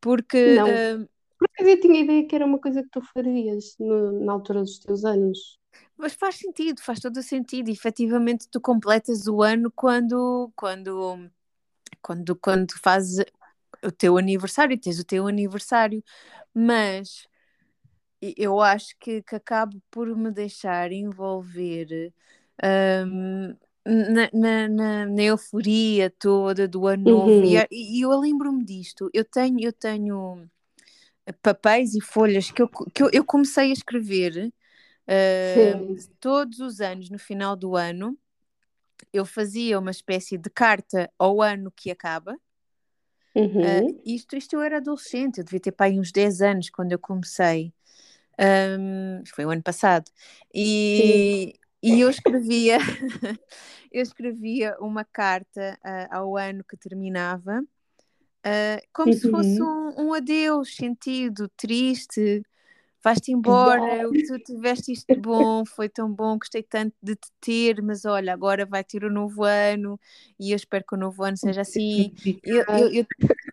Porque 0.01 0.57
uh, 0.57 1.07
porque 1.55 1.71
eu 1.71 1.79
tinha 1.79 2.01
ideia 2.01 2.27
que 2.27 2.35
era 2.35 2.45
uma 2.45 2.59
coisa 2.59 2.83
que 2.83 2.89
tu 2.89 3.01
farias 3.13 3.75
no, 3.79 4.23
na 4.23 4.33
altura 4.33 4.61
dos 4.61 4.79
teus 4.79 5.05
anos. 5.05 5.59
Mas 5.97 6.13
faz 6.13 6.35
sentido, 6.35 6.81
faz 6.81 6.99
todo 6.99 7.17
o 7.17 7.23
sentido. 7.23 7.69
E, 7.69 7.73
efetivamente, 7.73 8.47
tu 8.49 8.59
completas 8.59 9.27
o 9.27 9.41
ano 9.41 9.71
quando, 9.71 10.51
quando, 10.55 11.29
quando, 12.01 12.35
quando 12.35 12.73
fazes 12.79 13.23
o 13.83 13.91
teu 13.91 14.17
aniversário, 14.17 14.79
tens 14.79 14.99
o 14.99 15.05
teu 15.05 15.27
aniversário. 15.27 16.03
Mas 16.53 17.27
eu 18.37 18.59
acho 18.59 18.95
que, 18.99 19.21
que 19.21 19.35
acabo 19.35 19.81
por 19.91 20.15
me 20.15 20.31
deixar 20.31 20.91
envolver 20.91 22.11
um, 23.05 23.55
na, 23.85 24.29
na, 24.33 24.69
na, 24.69 25.05
na, 25.05 25.23
euforia 25.23 26.09
toda 26.09 26.67
do 26.67 26.87
ano 26.87 27.03
novo. 27.03 27.29
Uhum. 27.29 27.45
E, 27.45 27.99
e 27.99 28.01
eu 28.01 28.17
lembro-me 28.19 28.63
disto. 28.63 29.09
Eu 29.13 29.25
tenho, 29.25 29.59
eu 29.59 29.73
tenho 29.73 30.49
papéis 31.41 31.95
e 31.95 32.01
folhas 32.01 32.51
que 32.51 32.61
eu, 32.61 32.67
que 32.67 33.03
eu, 33.03 33.09
eu 33.13 33.23
comecei 33.23 33.69
a 33.69 33.73
escrever 33.73 34.51
uh, 35.07 36.09
todos 36.19 36.59
os 36.59 36.81
anos, 36.81 37.09
no 37.09 37.19
final 37.19 37.55
do 37.55 37.75
ano, 37.75 38.17
eu 39.11 39.25
fazia 39.25 39.79
uma 39.79 39.91
espécie 39.91 40.37
de 40.37 40.49
carta 40.49 41.11
ao 41.17 41.41
ano 41.41 41.71
que 41.71 41.91
acaba. 41.91 42.37
Uhum. 43.35 43.87
Uh, 43.87 44.01
isto, 44.05 44.35
isto 44.35 44.55
eu 44.55 44.61
era 44.61 44.77
adolescente, 44.77 45.37
eu 45.37 45.43
devia 45.43 45.59
ter 45.59 45.71
pai 45.71 45.99
uns 45.99 46.11
10 46.11 46.41
anos 46.41 46.69
quando 46.69 46.91
eu 46.91 46.99
comecei. 46.99 47.73
Um, 48.39 49.23
foi 49.27 49.45
o 49.45 49.49
ano 49.49 49.61
passado. 49.61 50.09
E, 50.53 51.53
e 51.81 52.01
eu 52.01 52.09
escrevia, 52.09 52.77
eu 53.91 54.01
escrevia 54.01 54.75
uma 54.79 55.05
carta 55.05 55.79
uh, 55.83 56.15
ao 56.15 56.37
ano 56.37 56.63
que 56.63 56.75
terminava 56.75 57.63
Uh, 58.45 58.81
como 58.91 59.13
uhum. 59.13 59.17
se 59.17 59.31
fosse 59.31 59.61
uhum. 59.61 59.93
um, 59.97 60.07
um, 60.07 60.13
adeus 60.13 60.75
sentido, 60.75 61.49
triste, 61.55 62.43
vais-te 63.01 63.31
embora, 63.31 64.09
tu 64.27 64.39
tiveste 64.39 64.91
isto 64.91 65.15
bom, 65.15 65.65
foi 65.65 65.87
tão 65.87 66.11
bom, 66.11 66.37
gostei 66.37 66.61
tanto 66.61 66.93
de 67.01 67.15
te 67.15 67.29
ter, 67.39 67.81
mas 67.81 68.03
olha, 68.03 68.33
agora 68.33 68.65
vai 68.65 68.83
ter 68.83 69.03
o 69.05 69.11
novo 69.11 69.43
ano 69.43 69.99
e 70.39 70.51
eu 70.51 70.55
espero 70.57 70.83
que 70.87 70.95
o 70.95 70.97
novo 70.97 71.23
ano 71.23 71.37
seja 71.37 71.61
assim. 71.61 72.13
Eu, 72.43 72.63
eu, 72.67 72.93
eu, 72.93 73.05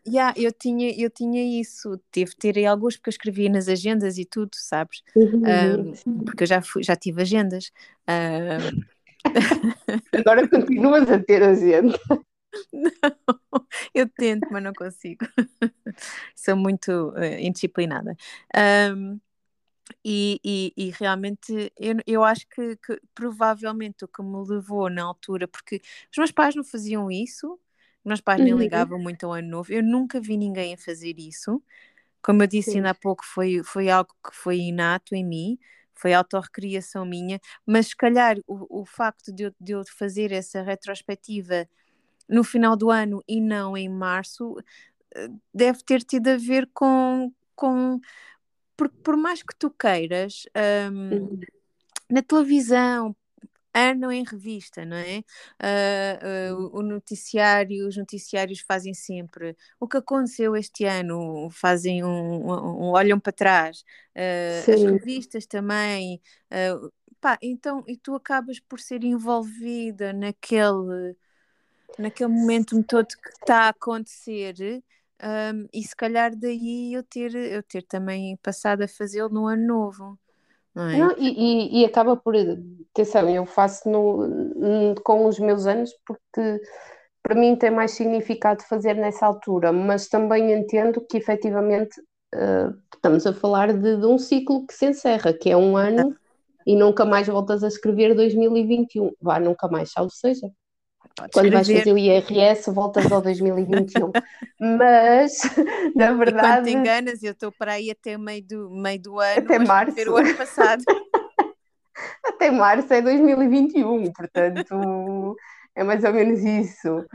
yeah, 0.06 0.34
eu, 0.36 0.52
tinha, 0.52 0.92
eu 1.00 1.08
tinha 1.08 1.60
isso, 1.60 1.96
teve 2.10 2.34
ter 2.36 2.58
aí 2.58 2.66
alguns, 2.66 2.96
porque 2.96 3.10
eu 3.10 3.12
escrevia 3.12 3.48
nas 3.48 3.68
agendas 3.68 4.18
e 4.18 4.24
tudo, 4.24 4.50
sabes? 4.54 5.02
Um, 5.16 6.24
porque 6.24 6.44
eu 6.44 6.48
já, 6.48 6.62
fui, 6.62 6.82
já 6.82 6.96
tive 6.96 7.22
agendas. 7.22 7.70
Um... 8.08 8.80
Agora 10.18 10.48
continuas 10.48 11.10
a 11.10 11.18
ter 11.18 11.42
agenda. 11.42 11.98
Não, 12.72 13.59
eu 13.94 14.08
tento, 14.08 14.48
mas 14.50 14.62
não 14.62 14.72
consigo. 14.72 15.24
Sou 16.34 16.56
muito 16.56 17.10
uh, 17.10 17.38
indisciplinada. 17.38 18.16
Um, 18.96 19.20
e, 20.04 20.40
e, 20.44 20.72
e, 20.76 20.90
realmente 20.90 21.72
eu, 21.76 21.96
eu 22.06 22.24
acho 22.24 22.46
que, 22.48 22.76
que, 22.76 23.00
provavelmente 23.14 24.04
o 24.04 24.08
que 24.08 24.22
me 24.22 24.36
levou 24.46 24.88
na 24.88 25.02
altura, 25.02 25.48
porque 25.48 25.80
os 26.10 26.16
meus 26.16 26.30
pais 26.30 26.54
não 26.54 26.64
faziam 26.64 27.10
isso, 27.10 27.54
os 27.54 28.08
meus 28.08 28.20
pais 28.20 28.40
nem 28.40 28.52
uhum. 28.52 28.58
ligavam 28.58 28.98
muito 28.98 29.26
ao 29.26 29.32
ano 29.32 29.48
novo, 29.48 29.72
eu 29.72 29.82
nunca 29.82 30.20
vi 30.20 30.36
ninguém 30.36 30.74
a 30.74 30.78
fazer 30.78 31.18
isso. 31.18 31.62
Como 32.22 32.42
eu 32.42 32.46
disse 32.46 32.76
ainda 32.76 32.90
há 32.90 32.94
pouco, 32.94 33.24
foi, 33.24 33.62
foi 33.64 33.88
algo 33.90 34.10
que 34.24 34.34
foi 34.34 34.58
inato 34.58 35.14
em 35.14 35.24
mim, 35.24 35.58
foi 35.94 36.14
autorrecriação 36.14 37.04
minha, 37.04 37.40
mas 37.66 37.88
se 37.88 37.96
calhar 37.96 38.36
o, 38.46 38.82
o 38.82 38.86
facto 38.86 39.32
de 39.32 39.44
eu, 39.44 39.54
de 39.60 39.72
eu 39.72 39.82
fazer 39.86 40.32
essa 40.32 40.62
retrospectiva 40.62 41.68
no 42.30 42.44
final 42.44 42.76
do 42.76 42.90
ano 42.90 43.22
e 43.28 43.40
não 43.40 43.76
em 43.76 43.88
março, 43.88 44.56
eh, 45.14 45.28
deve 45.52 45.82
ter 45.82 46.02
tido 46.02 46.28
a 46.28 46.36
ver 46.36 46.68
com. 46.72 47.32
com 47.54 48.00
por, 48.76 48.88
por 48.88 49.16
mais 49.16 49.42
que 49.42 49.54
tu 49.58 49.70
queiras, 49.70 50.44
um, 50.90 51.14
uhum. 51.14 51.40
na 52.08 52.22
televisão, 52.22 53.14
ano 53.74 54.10
em 54.10 54.24
revista, 54.24 54.84
não 54.84 54.96
é? 54.96 55.22
Uh, 55.62 56.54
uh, 56.56 56.78
o 56.78 56.82
noticiário, 56.82 57.86
os 57.86 57.96
noticiários 57.96 58.60
fazem 58.60 58.94
sempre 58.94 59.56
o 59.78 59.86
que 59.86 59.98
aconteceu 59.98 60.56
este 60.56 60.84
ano, 60.84 61.48
fazem 61.50 62.02
um, 62.02 62.08
um, 62.08 62.86
um 62.86 62.90
olham 62.90 63.20
para 63.20 63.32
trás, 63.32 63.84
uh, 64.16 64.72
as 64.72 64.82
revistas 64.82 65.46
também, 65.46 66.20
pá, 67.20 67.38
então, 67.42 67.84
e 67.86 67.96
tu 67.96 68.14
acabas 68.14 68.58
por 68.60 68.80
ser 68.80 69.04
envolvida 69.04 70.12
naquele 70.12 71.14
naquele 71.98 72.30
momento 72.30 72.82
todo 72.84 73.06
que 73.06 73.28
está 73.28 73.62
a 73.62 73.68
acontecer 73.68 74.82
um, 75.22 75.66
e 75.72 75.82
se 75.82 75.94
calhar 75.94 76.34
daí 76.34 76.94
eu 76.94 77.02
ter, 77.02 77.34
eu 77.34 77.62
ter 77.62 77.82
também 77.82 78.36
passado 78.42 78.82
a 78.82 78.88
fazê-lo 78.88 79.28
no 79.28 79.46
ano 79.46 79.66
novo. 79.66 80.18
Não 80.74 80.88
é? 80.88 80.96
Não, 80.96 81.14
e, 81.18 81.28
e, 81.28 81.80
e, 81.80 81.84
acaba 81.84 82.16
por, 82.16 82.34
atenção, 82.92 83.28
eu 83.28 83.44
faço 83.44 83.90
no, 83.90 84.94
com 85.04 85.26
os 85.26 85.38
meus 85.38 85.66
anos 85.66 85.90
porque 86.06 86.60
para 87.22 87.34
mim 87.34 87.56
tem 87.56 87.70
mais 87.70 87.90
significado 87.90 88.62
fazer 88.62 88.94
nessa 88.94 89.26
altura, 89.26 89.72
mas 89.72 90.08
também 90.08 90.52
entendo 90.52 91.04
que 91.06 91.18
efetivamente 91.18 92.00
uh, 92.34 92.74
estamos 92.94 93.26
a 93.26 93.32
falar 93.32 93.72
de, 93.72 93.96
de, 93.96 94.06
um 94.06 94.16
ciclo 94.16 94.66
que 94.66 94.72
se 94.72 94.86
encerra, 94.86 95.34
que 95.34 95.50
é 95.50 95.56
um 95.56 95.76
ano 95.76 96.16
e 96.66 96.76
nunca 96.76 97.04
mais 97.04 97.26
voltas 97.26 97.62
a 97.62 97.68
escrever 97.68 98.14
2021, 98.14 99.10
vá, 99.20 99.38
nunca 99.38 99.68
mais, 99.68 99.90
salvo 99.90 100.10
seja. 100.10 100.50
Podes 101.20 101.34
Quando 101.34 101.52
vais 101.52 101.66
fazer 101.66 101.92
o 101.92 101.98
IRS, 101.98 102.70
voltas 102.70 103.10
ao 103.12 103.20
2021. 103.20 104.10
Mas, 104.58 105.40
na 105.94 106.12
verdade. 106.12 106.46
E 106.46 106.50
quando 106.50 106.64
te 106.64 106.72
enganas, 106.72 107.22
eu 107.22 107.32
estou 107.32 107.52
para 107.52 107.72
aí 107.72 107.90
até 107.90 108.16
meio 108.16 108.42
do, 108.42 108.70
meio 108.70 109.00
do 109.00 109.20
ano. 109.20 109.38
Até 109.38 109.58
março. 109.58 110.10
o 110.10 110.16
ano 110.16 110.34
passado. 110.34 110.82
até 112.24 112.50
março 112.50 112.92
é 112.92 113.02
2021, 113.02 114.12
portanto. 114.12 115.36
é 115.74 115.84
mais 115.84 116.02
ou 116.04 116.12
menos 116.12 116.40
isso. 116.40 117.06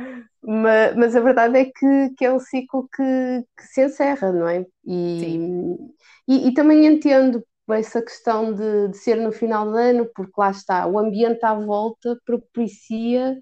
Mas, 0.44 0.96
mas, 0.96 1.16
a 1.16 1.20
verdade 1.20 1.58
é 1.58 1.66
que, 1.66 2.10
que 2.16 2.26
é 2.26 2.32
um 2.32 2.40
ciclo 2.40 2.88
que, 2.96 3.44
que 3.58 3.64
se 3.64 3.86
encerra, 3.86 4.32
não 4.32 4.48
é? 4.48 4.66
E, 4.86 5.76
e, 6.28 6.48
e, 6.48 6.54
também 6.54 6.86
entendo 6.86 7.44
essa 7.70 8.02
questão 8.02 8.54
de, 8.54 8.90
de, 8.90 8.98
ser 8.98 9.16
no 9.16 9.32
final 9.32 9.66
do 9.66 9.76
ano, 9.76 10.08
porque 10.14 10.34
lá 10.38 10.52
está, 10.52 10.86
o 10.86 11.00
ambiente 11.00 11.44
à 11.44 11.56
volta 11.56 12.16
propicia 12.24 13.36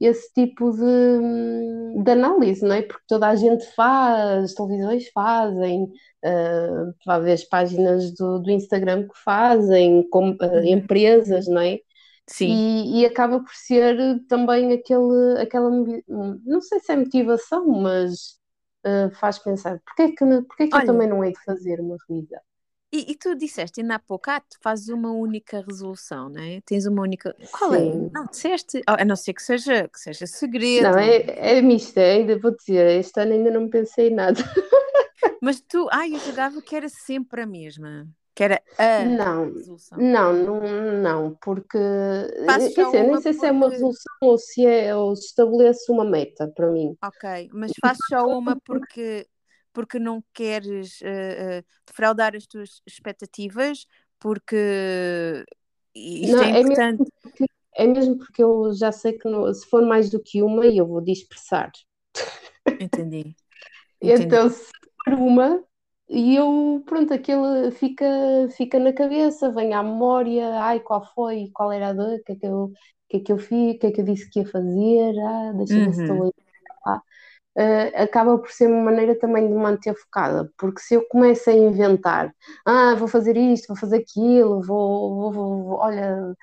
esse 0.00 0.32
tipo 0.32 0.70
de, 0.72 2.02
de 2.02 2.10
análise, 2.10 2.62
não 2.62 2.74
é? 2.74 2.82
Porque 2.82 3.04
toda 3.08 3.28
a 3.28 3.34
gente 3.34 3.64
faz, 3.74 4.54
televisões 4.54 5.08
fazem, 5.08 5.84
uh, 6.24 7.30
as 7.32 7.44
páginas 7.44 8.12
do, 8.14 8.38
do 8.38 8.50
Instagram 8.50 9.08
que 9.08 9.18
fazem, 9.24 10.08
com, 10.10 10.30
uh, 10.30 10.64
empresas, 10.64 11.46
não 11.46 11.60
é? 11.60 11.78
Sim. 12.28 12.48
E, 12.48 13.00
e, 13.00 13.06
acaba 13.06 13.38
por 13.38 13.54
ser 13.54 13.96
também 14.28 14.72
aquele, 14.72 15.40
aquela, 15.40 15.70
não 16.44 16.60
sei 16.60 16.80
se 16.80 16.92
é 16.92 16.96
motivação, 16.96 17.66
mas 17.68 18.38
uh, 18.84 19.14
faz 19.14 19.38
pensar, 19.38 19.80
porque 19.84 20.02
é 20.02 20.08
que, 20.08 20.42
porque 20.42 20.64
é 20.64 20.66
que 20.66 20.74
Olha, 20.74 20.82
eu 20.82 20.86
também 20.86 21.08
não 21.08 21.24
hei 21.24 21.32
de 21.32 21.44
fazer 21.44 21.80
uma 21.80 21.96
revisão? 22.08 22.40
E, 22.96 23.12
e, 23.12 23.14
tu 23.14 23.34
disseste 23.34 23.82
ainda 23.82 23.96
há 23.96 23.98
pouco, 23.98 24.30
ah, 24.30 24.40
tu 24.40 24.56
fazes 24.62 24.88
uma 24.88 25.12
única 25.12 25.60
resolução, 25.60 26.30
não 26.30 26.42
é? 26.42 26.62
Tens 26.64 26.86
uma 26.86 27.02
única. 27.02 27.36
Qual 27.52 27.74
é? 27.74 27.78
Sim. 27.78 28.06
é? 28.06 28.10
Não, 28.10 28.24
disseste, 28.24 28.82
a 28.86 29.04
não 29.04 29.14
ser 29.14 29.34
que 29.34 29.42
seja, 29.42 29.86
que 29.86 30.00
seja 30.00 30.26
segredo. 30.26 30.84
Não, 30.84 30.98
é, 30.98 31.56
é 31.58 31.60
mista, 31.60 32.00
ainda 32.00 32.38
vou 32.38 32.56
dizer, 32.56 32.98
este 32.98 33.20
ano 33.20 33.34
ainda 33.34 33.50
não 33.50 33.68
pensei 33.68 34.08
em 34.08 34.14
nada. 34.14 34.40
Mas 35.42 35.60
tu, 35.60 35.86
ai, 35.92 36.14
eu 36.14 36.18
jogava 36.20 36.62
que 36.62 36.74
era 36.74 36.88
sempre 36.88 37.42
a 37.42 37.46
mesma. 37.46 38.08
Que 38.34 38.44
era 38.44 38.62
a 38.78 39.04
não, 39.04 39.52
resolução. 39.52 39.98
Não, 39.98 40.32
não, 40.32 40.60
não, 41.02 41.38
porque. 41.42 41.78
Faço 42.46 42.74
quer 42.74 42.84
dizer, 42.86 43.02
nem 43.02 43.20
sei 43.20 43.32
porque... 43.32 43.34
se 43.34 43.46
é 43.46 43.50
uma 43.52 43.68
resolução 43.68 44.14
ou 44.22 44.38
se, 44.38 44.66
é, 44.66 44.96
ou 44.96 45.14
se 45.16 45.26
estabelece 45.26 45.92
uma 45.92 46.04
meta 46.04 46.50
para 46.54 46.70
mim. 46.70 46.96
Ok, 47.04 47.50
mas 47.52 47.72
faço 47.80 48.00
só 48.08 48.26
uma 48.26 48.56
porque 48.64 49.26
porque 49.76 49.98
não 49.98 50.24
queres 50.32 51.02
uh, 51.02 51.04
uh, 51.60 51.64
defraudar 51.86 52.34
as 52.34 52.46
tuas 52.46 52.80
expectativas, 52.86 53.86
porque 54.18 55.44
isto 55.94 56.34
não, 56.34 56.42
é, 56.44 56.60
importante. 56.60 57.02
É 57.02 57.04
mesmo, 57.04 57.12
porque, 57.20 57.44
é 57.74 57.86
mesmo 57.86 58.16
porque 58.16 58.42
eu 58.42 58.72
já 58.72 58.90
sei 58.90 59.12
que 59.12 59.28
não, 59.28 59.52
se 59.52 59.68
for 59.68 59.84
mais 59.84 60.08
do 60.08 60.18
que 60.18 60.42
uma, 60.42 60.64
eu 60.64 60.86
vou 60.86 61.02
dispersar. 61.02 61.70
Entendi. 62.80 63.36
Entendi. 64.00 64.24
Então, 64.24 64.48
se 64.48 64.64
for 65.04 65.12
uma, 65.12 65.62
e 66.08 66.34
eu, 66.34 66.82
pronto, 66.86 67.12
aquilo 67.12 67.70
fica, 67.72 68.06
fica 68.56 68.78
na 68.78 68.94
cabeça, 68.94 69.52
vem 69.52 69.74
à 69.74 69.82
memória, 69.82 70.58
ai, 70.58 70.80
qual 70.80 71.04
foi, 71.12 71.50
qual 71.52 71.70
era 71.70 71.88
a 71.88 71.92
dor, 71.92 72.14
o 72.14 72.24
que 72.24 72.32
é 72.32 72.36
que 72.36 72.46
eu, 72.46 72.72
que 73.10 73.16
é 73.18 73.20
que 73.20 73.32
eu 73.32 73.38
fiz, 73.38 73.76
o 73.76 73.78
que 73.78 73.86
é 73.88 73.92
que 73.92 74.00
eu 74.00 74.06
disse 74.06 74.30
que 74.30 74.38
ia 74.38 74.46
fazer, 74.46 75.18
ah, 75.20 75.52
deixa-me 75.54 75.84
uhum. 75.84 75.90
estou 75.90 76.16
uhum. 76.16 76.32
Uh, 77.56 78.02
acaba 78.02 78.38
por 78.38 78.50
ser 78.50 78.68
uma 78.68 78.82
maneira 78.84 79.18
também 79.18 79.48
de 79.48 79.54
manter 79.54 79.94
focada, 79.94 80.50
porque 80.58 80.80
se 80.80 80.94
eu 80.94 81.06
começo 81.08 81.50
a 81.50 81.52
inventar, 81.52 82.34
ah, 82.66 82.94
vou 82.94 83.08
fazer 83.08 83.36
isto, 83.36 83.68
vou 83.68 83.76
fazer 83.76 83.98
aquilo, 83.98 84.62
vou, 84.62 85.32
vou, 85.32 85.64
vou 85.64 85.78
olha, 85.78 86.34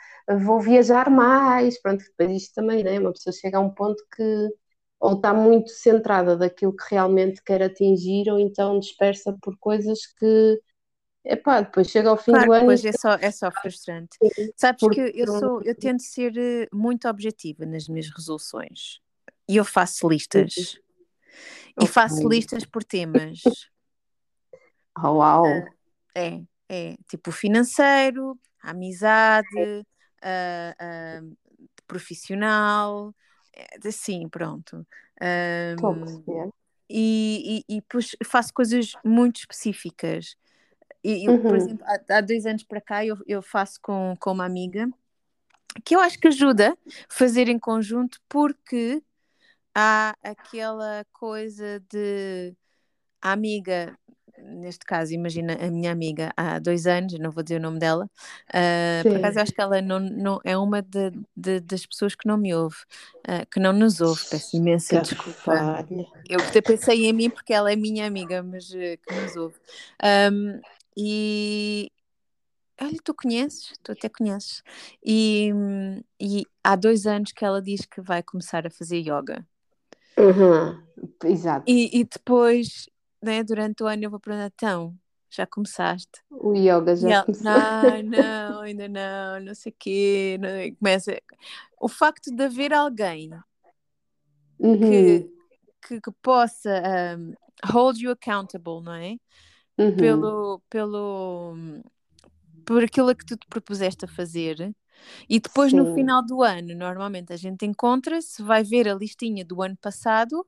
vou 0.42 0.60
viajar 0.60 1.10
mais, 1.10 1.82
pronto, 1.82 2.04
depois 2.04 2.44
isto 2.44 2.56
também, 2.56 2.84
né? 2.84 3.00
Uma 3.00 3.14
pessoa 3.14 3.34
chega 3.34 3.58
a 3.58 3.62
um 3.62 3.70
ponto 3.70 4.04
que 4.16 4.50
ou 5.00 5.16
está 5.16 5.34
muito 5.34 5.70
centrada 5.70 6.38
daquilo 6.38 6.74
que 6.76 6.86
realmente 6.90 7.44
quer 7.44 7.62
atingir, 7.62 8.30
ou 8.32 8.40
então 8.40 8.80
dispersa 8.80 9.38
por 9.42 9.58
coisas 9.60 10.00
que 10.18 10.60
Epá, 11.26 11.62
depois 11.62 11.88
chega 11.88 12.10
ao 12.10 12.18
fim 12.18 12.32
claro, 12.32 12.48
do 12.48 12.52
ano. 12.52 12.62
Depois 12.62 12.86
é 12.86 12.92
só, 12.92 13.14
é 13.14 13.32
só 13.32 13.50
frustrante. 13.50 14.18
Sim, 14.22 14.52
Sabes 14.58 14.82
porque... 14.82 15.12
que 15.12 15.22
eu, 15.22 15.28
sou, 15.28 15.62
eu 15.64 15.74
tento 15.74 16.04
ser 16.04 16.38
eh, 16.38 16.68
muito 16.74 17.08
objetiva 17.08 17.66
nas 17.66 17.88
minhas 17.88 18.10
resoluções 18.10 19.00
e 19.48 19.56
eu 19.56 19.64
faço 19.64 20.08
listas. 20.08 20.82
E 21.82 21.88
faço 21.88 22.28
listas 22.28 22.66
por 22.66 22.84
temas. 22.84 23.42
Oh, 24.98 25.18
uau! 25.18 25.44
Uh, 25.44 25.66
é, 26.16 26.42
é 26.70 26.96
tipo 27.08 27.32
financeiro, 27.32 28.40
amizade, 28.62 29.48
uh, 30.24 31.24
uh, 31.24 31.38
profissional, 31.88 33.14
assim, 33.86 34.28
pronto. 34.30 34.86
Um, 35.22 36.54
e, 36.90 37.64
e, 37.68 37.76
e 37.76 37.82
depois 37.82 38.16
faço 38.26 38.54
coisas 38.54 38.94
muito 39.04 39.38
específicas. 39.38 40.36
E, 41.04 41.28
uhum. 41.28 41.42
por 41.42 41.56
exemplo, 41.56 41.86
há, 41.86 42.18
há, 42.18 42.22
dois 42.22 42.46
anos 42.46 42.64
para 42.64 42.80
cá 42.80 43.06
eu, 43.06 43.18
eu 43.28 43.42
faço 43.42 43.80
com, 43.82 44.16
com 44.20 44.32
uma 44.32 44.46
amiga 44.46 44.90
que 45.84 45.96
eu 45.96 46.00
acho 46.00 46.20
que 46.20 46.28
ajuda 46.28 46.78
fazer 47.10 47.50
em 47.50 47.60
conjunto 47.60 48.20
porque 48.30 49.02
há 49.76 50.14
aquela 50.24 51.06
coisa 51.12 51.80
de 51.92 52.56
a 53.22 53.32
amiga, 53.32 53.98
neste 54.38 54.86
caso, 54.86 55.14
imagina 55.14 55.54
a 55.54 55.72
minha 55.72 55.92
amiga 55.92 56.34
há 56.36 56.60
dois 56.60 56.86
anos, 56.86 57.18
não 57.18 57.32
vou 57.32 57.42
dizer 57.42 57.58
o 57.58 57.62
nome 57.62 57.80
dela, 57.80 58.10
uh, 58.50 59.04
por 59.08 59.18
acaso 59.18 59.40
acho 59.40 59.54
que 59.54 59.62
ela 59.62 59.82
não, 59.82 60.00
não, 60.00 60.42
é 60.44 60.58
uma 60.58 60.82
de, 60.82 61.12
de, 61.36 61.62
das 61.62 61.86
pessoas 61.86 62.16
que 62.16 62.28
não 62.28 62.38
me 62.38 62.54
ouve, 62.54 62.76
uh, 63.20 63.50
que 63.50 63.60
não 63.60 63.72
nos 63.72 64.02
ouve, 64.02 64.22
peço 64.30 64.58
imensa 64.58 65.00
desculpa. 65.00 65.88
Eu 66.30 66.40
até 66.42 66.62
pensei 66.62 67.06
em 67.06 67.14
mim 67.14 67.30
porque 67.30 67.54
ela 67.54 67.72
é 67.72 67.76
minha 67.76 68.06
amiga, 68.06 68.44
mas 68.44 68.70
uh, 68.72 68.98
que 69.08 69.22
nos 69.22 69.36
ouve. 69.38 69.56
Um, 70.32 70.60
e, 70.98 71.90
Olha, 72.82 72.98
tu 73.04 73.14
conheces, 73.14 73.72
tu 73.84 73.92
até 73.92 74.10
conheces. 74.10 74.64
E, 75.06 75.52
e 76.20 76.44
há 76.64 76.76
dois 76.76 77.06
anos 77.06 77.32
que 77.32 77.46
ela 77.46 77.62
diz 77.62 77.86
que 77.86 78.02
vai 78.02 78.22
começar 78.24 78.66
a 78.66 78.70
fazer 78.70 78.98
yoga. 78.98 79.46
Uhum, 80.18 80.84
exato. 81.26 81.66
E, 81.68 82.00
e 82.00 82.04
depois, 82.04 82.90
né, 83.22 83.44
durante 83.44 83.84
o 83.84 83.88
ano, 83.88 84.04
eu 84.04 84.10
vou 84.10 84.20
perguntar: 84.20 84.52
então, 84.54 84.96
já 85.30 85.48
começaste? 85.48 86.22
O 86.30 86.54
yoga 86.54 86.96
já 86.96 87.10
ela, 87.10 87.26
começou. 87.26 87.46
Não, 87.46 88.04
não, 88.04 88.62
ainda 88.62 88.88
não, 88.88 89.40
não 89.46 89.56
sei 89.56 89.72
o 89.72 89.76
quê. 89.78 90.38
Não, 90.40 90.76
começa... 90.76 91.20
O 91.80 91.88
facto 91.90 92.32
de 92.34 92.44
haver 92.44 92.74
alguém 92.74 93.30
Uhum, 94.60 94.80
que, 94.80 95.30
que, 95.88 96.02
que 96.02 96.12
possa 96.22 96.82
um, 97.18 97.34
hold 97.72 97.98
you 97.98 98.12
accountable, 98.12 98.82
não 98.82 98.94
é? 98.94 99.18
uhum. 99.78 99.98
Pelo, 99.98 100.62
pelo, 100.70 101.56
por 102.66 102.84
aquilo 102.84 103.16
que 103.16 103.26
tu 103.26 103.38
te 103.38 103.48
propuseste 103.48 104.06
a 104.06 104.08
fazer. 104.08 104.74
E 105.30 105.40
depois, 105.40 105.74
no 105.74 105.86
Sim. 105.86 105.94
final 105.94 106.26
do 106.26 106.44
ano, 106.44 106.76
normalmente 106.76 107.34
a 107.34 107.38
gente 107.38 107.66
encontra-se, 107.66 108.42
vai 108.44 108.64
ver 108.64 108.88
a 108.90 108.96
listinha 108.96 109.46
do 109.46 109.62
ano 109.62 109.78
passado, 109.78 110.46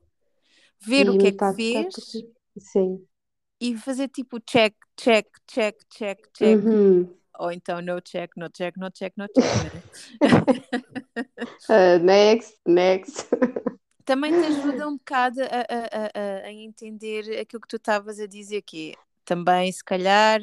ver 0.80 1.10
o 1.10 1.14
E 1.14 1.16
que 1.16 1.28
é 1.28 1.32
que 1.32 1.44
fez 1.44 2.24
Sim. 2.58 3.06
e 3.60 3.76
fazer 3.76 4.08
tipo 4.08 4.38
check, 4.40 4.74
check, 4.96 5.26
check, 5.46 5.76
check, 5.90 6.18
check. 6.34 6.60
Uhum. 6.60 7.16
Ou 7.38 7.52
então 7.52 7.80
no 7.82 8.00
check, 8.00 8.30
no 8.36 8.48
check, 8.50 8.76
no 8.78 8.90
check, 8.90 9.14
no 9.16 9.28
check, 9.28 9.54
né? 9.62 9.84
Uh, 11.68 11.98
next, 11.98 12.54
next. 12.66 13.26
Também 14.04 14.34
te 14.34 14.44
ajuda 14.44 14.88
um 14.88 14.96
bocado 14.96 15.40
a, 15.42 15.46
a, 15.46 16.44
a, 16.44 16.46
a 16.46 16.52
entender 16.52 17.40
aquilo 17.40 17.60
que 17.60 17.68
tu 17.68 17.76
estavas 17.76 18.20
a 18.20 18.26
dizer, 18.26 18.62
que 18.62 18.92
é, 18.92 18.94
também 19.24 19.70
se 19.72 19.82
calhar 19.84 20.40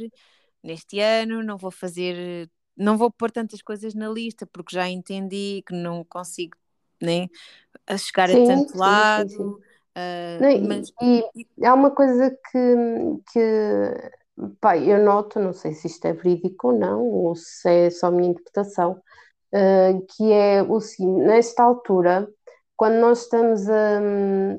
neste 0.63 1.00
ano 1.00 1.43
não 1.43 1.57
vou 1.57 1.72
fazer, 1.72 2.50
não 2.77 2.98
vou 2.98 3.12
pôr 3.12 3.32
tantas 3.32 3.62
coisas 3.62 3.94
na 3.94 4.10
lista 4.10 4.46
porque 4.48 4.75
já 4.75 4.89
entendi 4.89 5.63
que 5.68 5.74
não 5.75 6.03
consigo 6.06 6.58
né, 7.01 7.27
a 7.88 7.98
chegar 7.98 8.32
a 8.32 8.38
Sim, 8.38 8.38
tanto 8.38 8.77
sim, 8.77 8.77
lado. 8.77 9.30
sim, 9.30 9.56
uh, 9.98 10.39
Não, 10.39 10.50
e- 10.50 10.62
mas 10.62 10.94
e 11.01 11.65
há 11.65 11.74
uma 11.74 11.92
coisa 11.92 12.32
que, 12.51 12.60
que 13.34 14.12
pá, 14.60 14.77
eu 14.77 15.03
noto, 15.03 15.39
não 15.39 15.53
sei 15.53 15.74
se 15.74 15.88
isto 15.88 16.06
é 16.06 16.13
verídico 16.13 16.70
ou 16.70 16.80
não, 16.80 17.01
ou 17.03 17.36
se 17.36 17.70
é 17.70 17.89
só 17.89 18.08
a 18.08 18.12
minha 18.12 18.30
interpretação, 18.32 18.94
uh, 19.53 20.06
que 20.15 20.32
é 20.32 20.63
o 20.63 20.80
seguinte, 20.82 21.22
nesta 21.25 21.63
altura, 21.63 22.27
quando 22.75 22.96
nós 23.00 23.24
estamos 23.24 23.70
a, 23.70 24.00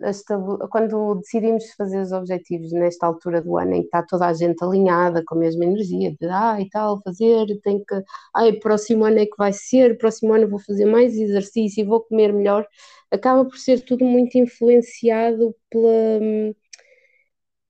a 0.02 0.10
estab- 0.10 0.68
quando 0.70 1.16
decidimos 1.16 1.64
fazer 1.76 2.00
os 2.00 2.12
objetivos 2.12 2.72
nesta 2.72 3.06
altura 3.06 3.42
do 3.42 3.56
ano 3.58 3.74
em 3.74 3.80
que 3.80 3.86
está 3.86 4.02
toda 4.02 4.26
a 4.26 4.32
gente 4.34 4.62
alinhada 4.64 5.22
com 5.26 5.34
a 5.34 5.38
mesma 5.38 5.64
energia, 5.64 6.10
de 6.18 6.26
ah 6.28 6.60
e 6.60 6.68
tal, 6.70 7.00
fazer, 7.02 7.46
tem 7.62 7.78
que, 7.84 8.02
ai, 8.34 8.52
próximo 8.54 9.04
ano 9.04 9.18
é 9.18 9.26
que 9.26 9.36
vai 9.36 9.52
ser, 9.52 9.98
próximo 9.98 10.32
ano 10.34 10.48
vou 10.48 10.58
fazer 10.60 10.86
mais 10.86 11.16
exercício 11.16 11.82
e 11.82 11.86
vou 11.86 12.00
comer 12.02 12.32
melhor, 12.32 12.66
acaba 13.10 13.44
por 13.44 13.58
ser 13.58 13.80
tudo 13.84 14.04
muito 14.04 14.36
influenciado 14.38 15.54
pela, 15.70 15.90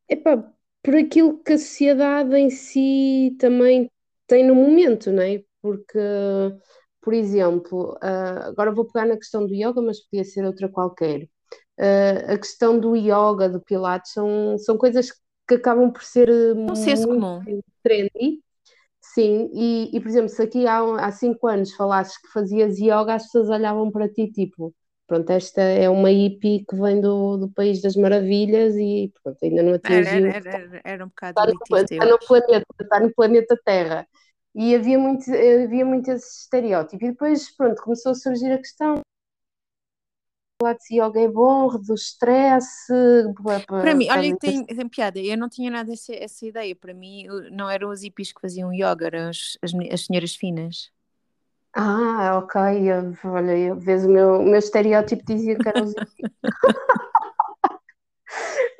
epá, 0.08 0.36
por 0.82 0.94
aquilo 0.96 1.42
que 1.42 1.52
a 1.54 1.58
sociedade 1.58 2.36
em 2.36 2.50
si 2.50 3.36
também 3.38 3.90
tem 4.26 4.44
no 4.46 4.54
momento, 4.54 5.10
não 5.12 5.22
é? 5.22 5.42
Porque, 5.62 5.98
por 7.04 7.14
exemplo, 7.14 7.96
ah, 8.02 8.46
agora 8.49 8.73
vou 8.73 8.87
pegar 8.87 9.06
na 9.06 9.16
questão 9.16 9.46
do 9.46 9.54
yoga, 9.54 9.82
mas 9.82 10.00
podia 10.00 10.25
ser 10.25 10.44
outra 10.44 10.68
qualquer. 10.68 11.28
Ah, 11.78 12.34
a 12.34 12.38
questão 12.38 12.78
do 12.80 12.96
yoga, 12.96 13.49
do 13.49 13.61
pilates, 13.61 14.12
são, 14.12 14.56
são 14.58 14.78
coisas 14.78 15.11
que 15.48 15.57
acabam 15.57 15.92
por 15.92 16.02
ser 16.02 16.31
um 16.57 16.74
senso 16.74 17.07
muito 17.09 17.26
comum. 17.26 17.40
trendy, 17.83 18.42
sim, 19.00 19.50
e, 19.55 19.96
e, 19.96 20.00
por 20.00 20.09
exemplo, 20.09 20.28
se 20.31 20.42
aqui 20.42 20.66
há, 20.66 20.81
há 21.07 21.12
cinco 21.12 21.46
anos 21.48 21.74
falasses 21.74 22.16
que 22.18 22.28
fazias 22.33 22.78
yoga, 22.78 23.14
as 23.14 23.24
pessoas 23.24 23.50
olhavam 23.50 23.90
para 23.90 24.09
ti 24.09 24.31
tipo, 24.33 24.74
pronto, 25.07 25.31
esta 25.31 25.62
é 25.62 25.88
uma 25.90 26.11
hippie 26.11 26.64
que 26.68 26.76
vem 26.76 27.00
do, 27.00 27.37
do 27.37 27.50
País 27.50 27.83
das 27.83 27.96
Maravilhas 27.96 28.74
e 28.76 29.12
pronto, 29.22 29.38
ainda 29.42 29.62
não 29.62 29.74
Era, 29.83 30.09
atingiu 30.09 30.26
era, 30.28 30.50
era, 30.50 30.81
era 30.85 31.05
um 31.05 31.09
bocado 31.09 31.40
está 31.40 31.44
elitista, 31.50 31.94
está 31.94 32.07
no 32.07 32.18
planeta, 32.18 32.66
está 32.81 33.00
no 33.00 33.14
planeta 33.14 33.61
Terra. 33.64 34.09
E 34.54 34.74
havia 34.74 34.98
muito, 34.98 35.24
havia 35.30 35.84
muito 35.84 36.10
esse 36.12 36.42
estereótipo. 36.42 37.04
E 37.04 37.10
depois, 37.10 37.50
pronto, 37.56 37.82
começou 37.82 38.12
a 38.12 38.14
surgir 38.14 38.52
a 38.52 38.58
questão. 38.58 39.00
Pilates 40.60 40.88
e 40.90 41.00
yoga 41.00 41.20
é 41.20 41.28
bom, 41.28 41.66
reduz 41.66 42.02
stress. 42.02 42.86
Para 43.66 43.94
mim, 43.96 44.08
olha 44.08 44.36
tem, 44.36 44.64
tem 44.64 44.88
piada, 44.88 45.18
eu 45.18 45.36
não 45.36 45.48
tinha 45.48 45.70
nada 45.70 45.92
essa, 45.92 46.14
essa 46.14 46.46
ideia. 46.46 46.76
Para 46.76 46.94
mim, 46.94 47.26
não 47.50 47.68
eram 47.68 47.90
os 47.90 48.02
hippies 48.02 48.32
que 48.32 48.40
faziam 48.40 48.72
yoga, 48.72 49.06
eram 49.06 49.30
as, 49.30 49.58
as, 49.60 49.72
as 49.92 50.06
senhoras 50.06 50.36
finas. 50.36 50.92
Ah, 51.72 52.38
ok. 52.38 52.60
Eu, 52.60 53.12
olha, 53.24 53.58
eu, 53.58 53.76
vês 53.76 54.06
o 54.06 54.08
meu, 54.08 54.38
o 54.38 54.44
meu 54.44 54.58
estereótipo 54.58 55.24
dizia 55.26 55.58
que 55.58 55.68
eram 55.68 55.82
os 55.82 55.94
hippies. 55.94 56.30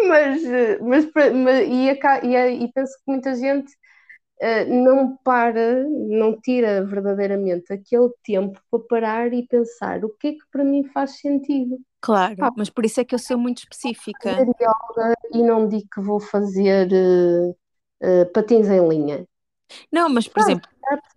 mas, 0.07 0.43
mas, 0.81 1.11
mas 1.35 1.67
e, 1.67 1.91
e, 2.23 2.65
e 2.65 2.73
penso 2.73 2.97
que 2.99 3.03
muita 3.09 3.35
gente 3.35 3.73
não 4.67 5.17
para, 5.25 5.85
não 5.85 6.39
tira 6.39 6.85
verdadeiramente 6.85 7.73
aquele 7.73 8.11
tempo 8.23 8.61
para 8.71 8.81
parar 8.81 9.33
e 9.33 9.47
pensar 9.47 10.05
o 10.05 10.11
que 10.11 10.29
é 10.29 10.33
que 10.33 10.47
para 10.53 10.65
mim 10.65 10.85
faz 10.85 11.19
sentido. 11.19 11.79
Claro, 12.01 12.37
ah, 12.41 12.51
mas 12.57 12.69
por 12.69 12.85
isso 12.85 13.01
é 13.01 13.05
que 13.05 13.15
eu 13.15 13.19
sou 13.19 13.39
muito 13.39 13.59
específica. 13.59 14.31
Yoga 14.31 15.15
e 15.33 15.43
não 15.43 15.67
digo 15.67 15.89
que 15.93 16.01
vou 16.01 16.21
fazer 16.21 16.89
uh, 16.93 17.51
uh, 18.03 18.33
patins 18.33 18.69
em 18.69 18.87
linha. 18.87 19.27
Não, 19.91 20.09
mas 20.11 20.29
por 20.29 20.41
ah, 20.41 20.43
exemplo, 20.43 20.69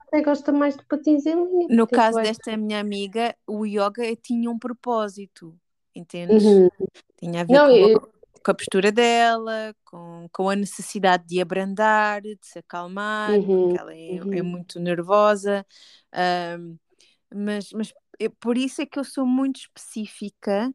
até 0.07 0.21
gosta 0.21 0.51
mais 0.53 0.77
de 0.77 0.85
patins 0.85 1.25
em 1.25 1.35
linha. 1.35 1.67
No 1.69 1.85
caso 1.85 2.21
desta 2.21 2.55
minha 2.55 2.79
amiga, 2.79 3.35
o 3.45 3.65
yoga 3.65 4.15
tinha 4.21 4.49
um 4.49 4.57
propósito, 4.57 5.53
entendes? 5.93 6.45
Uhum. 6.45 6.69
Tinha 7.17 7.41
a 7.41 7.43
ver 7.43 7.53
não, 7.53 7.67
com, 7.67 7.75
eu... 7.75 8.09
com, 8.47 8.51
a 8.51 8.55
postura 8.55 8.91
dela, 8.93 9.75
com, 9.83 10.29
com 10.31 10.49
a 10.49 10.55
necessidade 10.55 11.25
de 11.27 11.41
abrandar, 11.41 12.21
de 12.21 12.38
se 12.41 12.60
acalmar, 12.60 13.31
uhum. 13.31 13.45
porque 13.45 13.77
ela 13.77 13.93
é, 13.93 14.23
uhum. 14.23 14.33
é 14.33 14.41
muito 14.41 14.79
nervosa. 14.79 15.65
Um, 16.57 16.77
mas, 17.36 17.71
mas 17.73 17.93
eu, 18.17 18.31
por 18.31 18.57
isso 18.57 18.81
é 18.81 18.86
que 18.86 18.97
eu 18.97 19.03
sou 19.03 19.25
muito 19.25 19.57
específica 19.57 20.73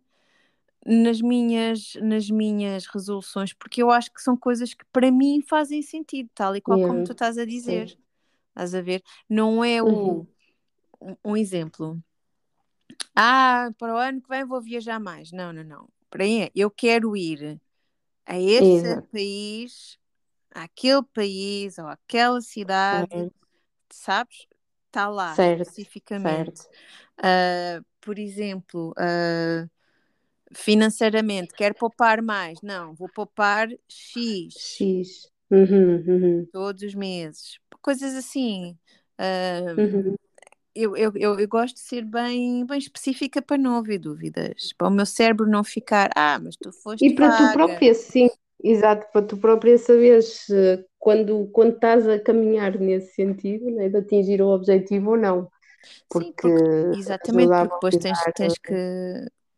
nas 0.84 1.22
minhas, 1.22 1.94
nas 2.02 2.28
minhas 2.28 2.86
resoluções, 2.86 3.54
porque 3.54 3.82
eu 3.82 3.90
acho 3.90 4.12
que 4.12 4.20
são 4.20 4.36
coisas 4.36 4.74
que 4.74 4.84
para 4.92 5.10
mim 5.10 5.40
fazem 5.40 5.80
sentido, 5.80 6.28
tal 6.34 6.54
e 6.54 6.60
qual 6.60 6.76
yeah. 6.76 6.92
como 6.94 7.06
tu 7.06 7.12
estás 7.12 7.38
a 7.38 7.46
dizer. 7.46 7.88
Sim. 7.88 7.96
Estás 8.48 8.74
a 8.74 8.82
ver? 8.82 9.02
Não 9.26 9.64
é 9.64 9.82
o, 9.82 9.86
Uhum. 9.86 10.26
um, 11.00 11.16
um 11.24 11.36
exemplo. 11.38 11.98
Ah, 13.16 13.70
para 13.78 13.94
o 13.94 13.96
ano 13.96 14.20
que 14.20 14.28
vem 14.28 14.44
vou 14.44 14.60
viajar 14.60 15.00
mais. 15.00 15.32
Não, 15.32 15.54
não, 15.54 15.64
não. 15.64 15.88
Para 16.12 16.24
eu 16.54 16.70
quero 16.70 17.16
ir 17.16 17.58
a 18.26 18.38
esse 18.38 18.64
Exato. 18.66 19.08
país, 19.12 19.98
àquele 20.52 21.02
país 21.14 21.78
ou 21.78 21.86
àquela 21.88 22.40
cidade, 22.42 23.08
Certo. 23.08 23.32
sabes? 23.90 24.46
Está 24.88 25.08
lá 25.08 25.36
Certo, 25.36 25.70
especificamente. 25.70 26.62
certo. 26.62 26.70
Ah, 27.18 27.82
por 28.00 28.18
exemplo, 28.18 28.94
ah, 28.98 29.68
financeiramente, 30.54 31.54
quero 31.54 31.74
poupar 31.76 32.22
mais. 32.22 32.60
Não, 32.62 32.94
vou 32.94 33.08
poupar 33.08 33.68
X 33.88 34.54
X. 34.56 35.28
Uhum, 35.50 35.96
uhum. 36.08 36.48
todos 36.52 36.82
os 36.82 36.94
meses. 36.94 37.58
Coisas 37.80 38.14
assim. 38.14 38.78
Ah, 39.18 39.74
Uhum. 39.76 40.16
Eu, 40.74 40.96
eu, 40.96 41.12
eu, 41.16 41.38
eu 41.40 41.48
gosto 41.48 41.74
de 41.76 41.80
ser 41.82 42.04
bem, 42.04 42.64
bem 42.66 42.78
específica 42.78 43.42
para 43.42 43.58
não 43.58 43.76
haver 43.78 43.98
dúvidas. 43.98 44.72
Para 44.78 44.88
o 44.88 44.90
meu 44.90 45.06
cérebro 45.06 45.46
não 45.48 45.64
ficar, 45.64 46.10
ah, 46.16 46.38
mas 46.38 46.56
tu 46.56 46.72
foste 46.72 47.06
E 47.06 47.14
para 47.14 47.30
tu 47.32 47.48
vaga. 47.48 47.50
própria, 47.50 47.94
sim, 47.94 48.28
exato, 48.62 49.06
para 49.12 49.26
tu 49.26 49.36
própria 49.36 49.76
saberes 49.78 50.48
eh, 50.50 50.84
quando, 50.98 51.48
quando 51.52 51.74
estás 51.74 52.08
a 52.08 52.18
caminhar 52.20 52.78
nesse 52.78 53.14
sentido, 53.14 53.70
né, 53.70 53.88
de 53.88 53.96
atingir 53.98 54.40
o 54.42 54.48
objetivo 54.48 55.10
ou 55.12 55.16
não. 55.16 55.50
Porque, 56.08 56.28
Sim, 56.32 56.32
porque 56.38 56.58
exatamente, 56.92 57.54
porque 57.56 57.72
depois 57.72 57.96
tens, 57.96 58.26
tens 58.34 58.58
que 58.58 58.74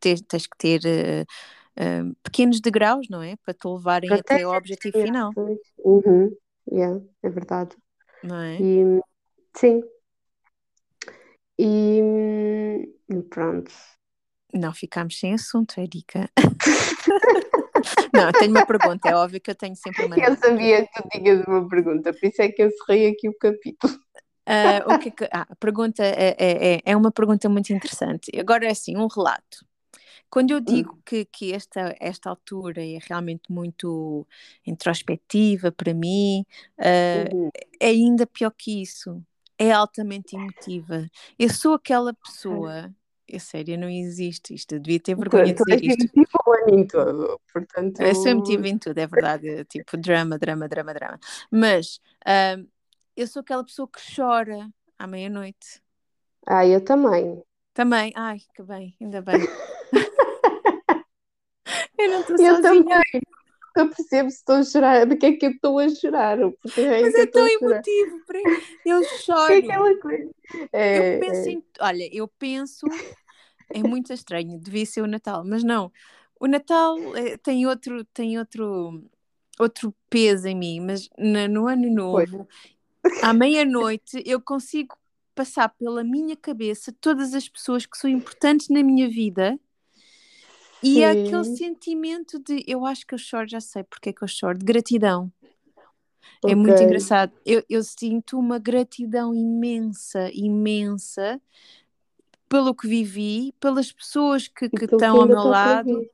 tens, 0.01 0.21
tens 0.23 0.47
que 0.47 0.57
ter 0.59 0.81
eh, 0.87 1.25
pequenos 2.23 2.61
degraus, 2.61 3.09
não 3.09 3.23
é? 3.23 3.37
Para 3.37 3.55
te 3.55 3.67
levarem 3.69 4.19
Para 4.19 4.21
até 4.21 4.43
ao 4.43 4.53
objetivo 4.57 4.97
final, 4.97 5.37
Uhum, 5.85 6.37
yeah, 6.71 7.01
é 7.23 7.29
verdade. 7.31 7.77
não 8.23 8.37
é? 8.43 8.67
E, 8.67 9.01
sim. 9.57 9.83
E 11.59 12.01
e 13.09 13.23
pronto. 13.23 13.71
Não 14.53 14.73
ficámos 14.73 15.19
sem 15.19 15.35
assunto, 15.35 15.81
Erika. 15.81 16.31
não, 18.13 18.31
tenho 18.33 18.53
uma 18.53 18.67
pergunta, 18.67 19.09
é 19.09 19.15
óbvio 19.15 19.41
que 19.41 19.51
eu 19.51 19.55
tenho 19.55 19.75
sempre 19.75 20.05
uma. 20.05 20.17
Eu 20.17 20.37
sabia 20.37 20.87
que 20.87 21.03
tu 21.03 21.09
tinhas 21.11 21.45
uma 21.47 21.69
pergunta, 21.69 22.13
por 22.13 22.27
isso 22.27 22.41
é 22.41 22.49
que 22.49 22.63
eu 22.63 22.71
cerrei 22.71 23.09
aqui 23.09 23.29
o 23.29 23.35
capítulo. 23.37 23.99
Ah, 24.47 24.85
o 24.95 24.99
que 24.99 25.09
é 25.09 25.11
que- 25.11 25.29
ah, 25.33 25.47
a 25.49 25.57
pergunta 25.57 26.05
é, 26.05 26.37
é, 26.39 26.75
é- 26.75 26.81
é 26.85 26.97
uma 26.97 27.11
pergunta 27.11 27.49
muito 27.49 27.73
interessante. 27.73 28.31
Agora 28.39 28.67
é 28.67 28.71
assim, 28.71 28.97
um 28.97 29.07
relato. 29.07 29.67
Quando 30.31 30.51
eu 30.51 30.61
digo 30.61 30.99
que, 31.05 31.25
que 31.25 31.53
esta, 31.53 31.95
esta 32.01 32.29
altura 32.29 32.85
é 32.85 32.99
realmente 33.09 33.53
muito 33.53 34.27
introspectiva 34.67 35.71
para 35.71 35.95
mim, 35.95 36.45
uh, 36.79 37.35
uhum. 37.37 37.51
é 37.81 37.87
ainda 37.89 38.27
pior 38.27 38.51
que 38.51 38.83
isso. 38.83 39.23
É 39.59 39.73
altamente 39.73 40.37
emotiva. 40.37 41.09
Eu 41.39 41.51
sou 41.51 41.75
aquela 41.75 42.13
pessoa 42.13 42.95
é 43.29 43.39
sério, 43.39 43.79
não 43.79 43.89
existe 43.89 44.53
isto. 44.55 44.73
Eu 44.73 44.81
devia 44.81 45.01
ter 45.01 45.17
vergonha 45.17 45.55
de 45.55 45.55
dizer 45.55 45.83
isto. 45.83 46.09
Tipo 46.09 46.39
o 46.47 46.53
ano 46.53 46.87
todo, 46.87 47.41
portanto... 47.53 48.03
Eu 48.03 48.15
sou 48.15 48.29
emotiva 48.29 48.69
em 48.69 48.79
tudo, 48.79 48.99
é 48.99 49.07
verdade. 49.07 49.65
tipo, 49.71 49.97
drama, 49.97 50.39
drama, 50.39 50.69
drama, 50.69 50.93
drama. 50.93 51.19
Mas 51.51 51.97
uh, 52.27 52.69
eu 53.17 53.27
sou 53.27 53.41
aquela 53.41 53.65
pessoa 53.65 53.89
que 53.89 53.99
chora 54.15 54.69
à 54.99 55.07
meia-noite. 55.07 55.81
Ah, 56.47 56.67
eu 56.67 56.85
também. 56.85 57.43
Também? 57.73 58.13
Ai, 58.15 58.41
que 58.55 58.63
bem, 58.63 58.95
ainda 59.01 59.23
bem. 59.23 59.41
eu 61.99 62.11
não 62.11 62.21
estou 62.21 62.37
sozinha. 62.37 62.57
Eu 62.57 62.63
também. 62.63 63.23
Eu 63.77 63.89
percebo 63.89 64.31
se 64.31 64.37
estou 64.37 64.57
a 64.57 64.63
chorar, 64.63 65.07
porque 65.07 65.27
é 65.27 65.33
que 65.33 65.47
eu 65.47 65.51
estou 65.51 65.79
a 65.79 65.89
chorar. 65.89 66.39
Porque 66.63 66.81
é 66.81 67.01
Mas 67.03 67.15
é 67.15 67.27
tão 67.27 67.47
emotivo, 67.47 68.21
eu 68.87 69.05
choro. 69.05 69.53
É 69.53 69.59
aquela 69.59 69.97
coisa? 69.99 70.31
É, 70.73 71.17
eu 71.17 71.21
penso 71.21 71.49
é. 71.49 71.53
em. 71.53 71.65
Olha, 71.81 72.09
eu 72.13 72.29
penso. 72.29 72.87
É 73.71 73.83
muito 73.83 74.13
estranho, 74.13 74.59
devia 74.61 74.87
ser 74.87 75.01
o 75.01 75.07
Natal, 75.07 75.45
mas 75.45 75.65
não. 75.65 75.91
O 76.39 76.47
Natal 76.47 76.97
é, 77.17 77.37
tem 77.37 77.67
outro, 77.67 78.05
tem 78.05 78.39
outro, 78.39 79.03
outro 79.59 79.95
peso 80.09 80.47
em 80.47 80.55
mim, 80.55 80.81
mas 80.81 81.09
no, 81.19 81.49
no 81.49 81.67
ano 81.67 81.91
novo, 81.91 82.47
Foi. 83.03 83.21
à 83.23 83.33
meia-noite, 83.33 84.23
eu 84.25 84.41
consigo 84.41 84.97
passar 85.35 85.69
pela 85.71 86.05
minha 86.05 86.37
cabeça 86.37 86.95
todas 87.01 87.35
as 87.35 87.49
pessoas 87.49 87.87
que 87.87 87.99
são 87.99 88.09
importantes 88.09 88.69
na 88.69 88.83
minha 88.83 89.09
vida 89.09 89.59
e 90.85 91.03
é 91.03 91.11
aquele 91.11 91.45
sentimento 91.45 92.39
de 92.39 92.63
eu 92.67 92.85
acho 92.85 93.07
que 93.07 93.15
eu 93.15 93.19
choro, 93.19 93.49
já 93.49 93.61
sei 93.61 93.83
porque 93.85 94.11
é 94.11 94.13
que 94.13 94.23
eu 94.23 94.29
choro, 94.29 94.59
de 94.59 94.65
gratidão. 94.65 95.33
Okay. 96.43 96.53
É 96.53 96.55
muito 96.55 96.83
engraçado. 96.83 97.33
Eu, 97.45 97.65
eu 97.69 97.83
sinto 97.83 98.39
uma 98.39 98.59
gratidão 98.59 99.35
imensa, 99.35 100.31
imensa 100.33 101.41
pelo 102.49 102.75
que 102.75 102.87
vivi, 102.87 103.55
pelas 103.59 103.91
pessoas 103.91 104.47
que, 104.47 104.69
que 104.69 104.85
estão 104.85 105.21
ao 105.23 105.27
meu 105.27 105.43
lado. 105.45 106.07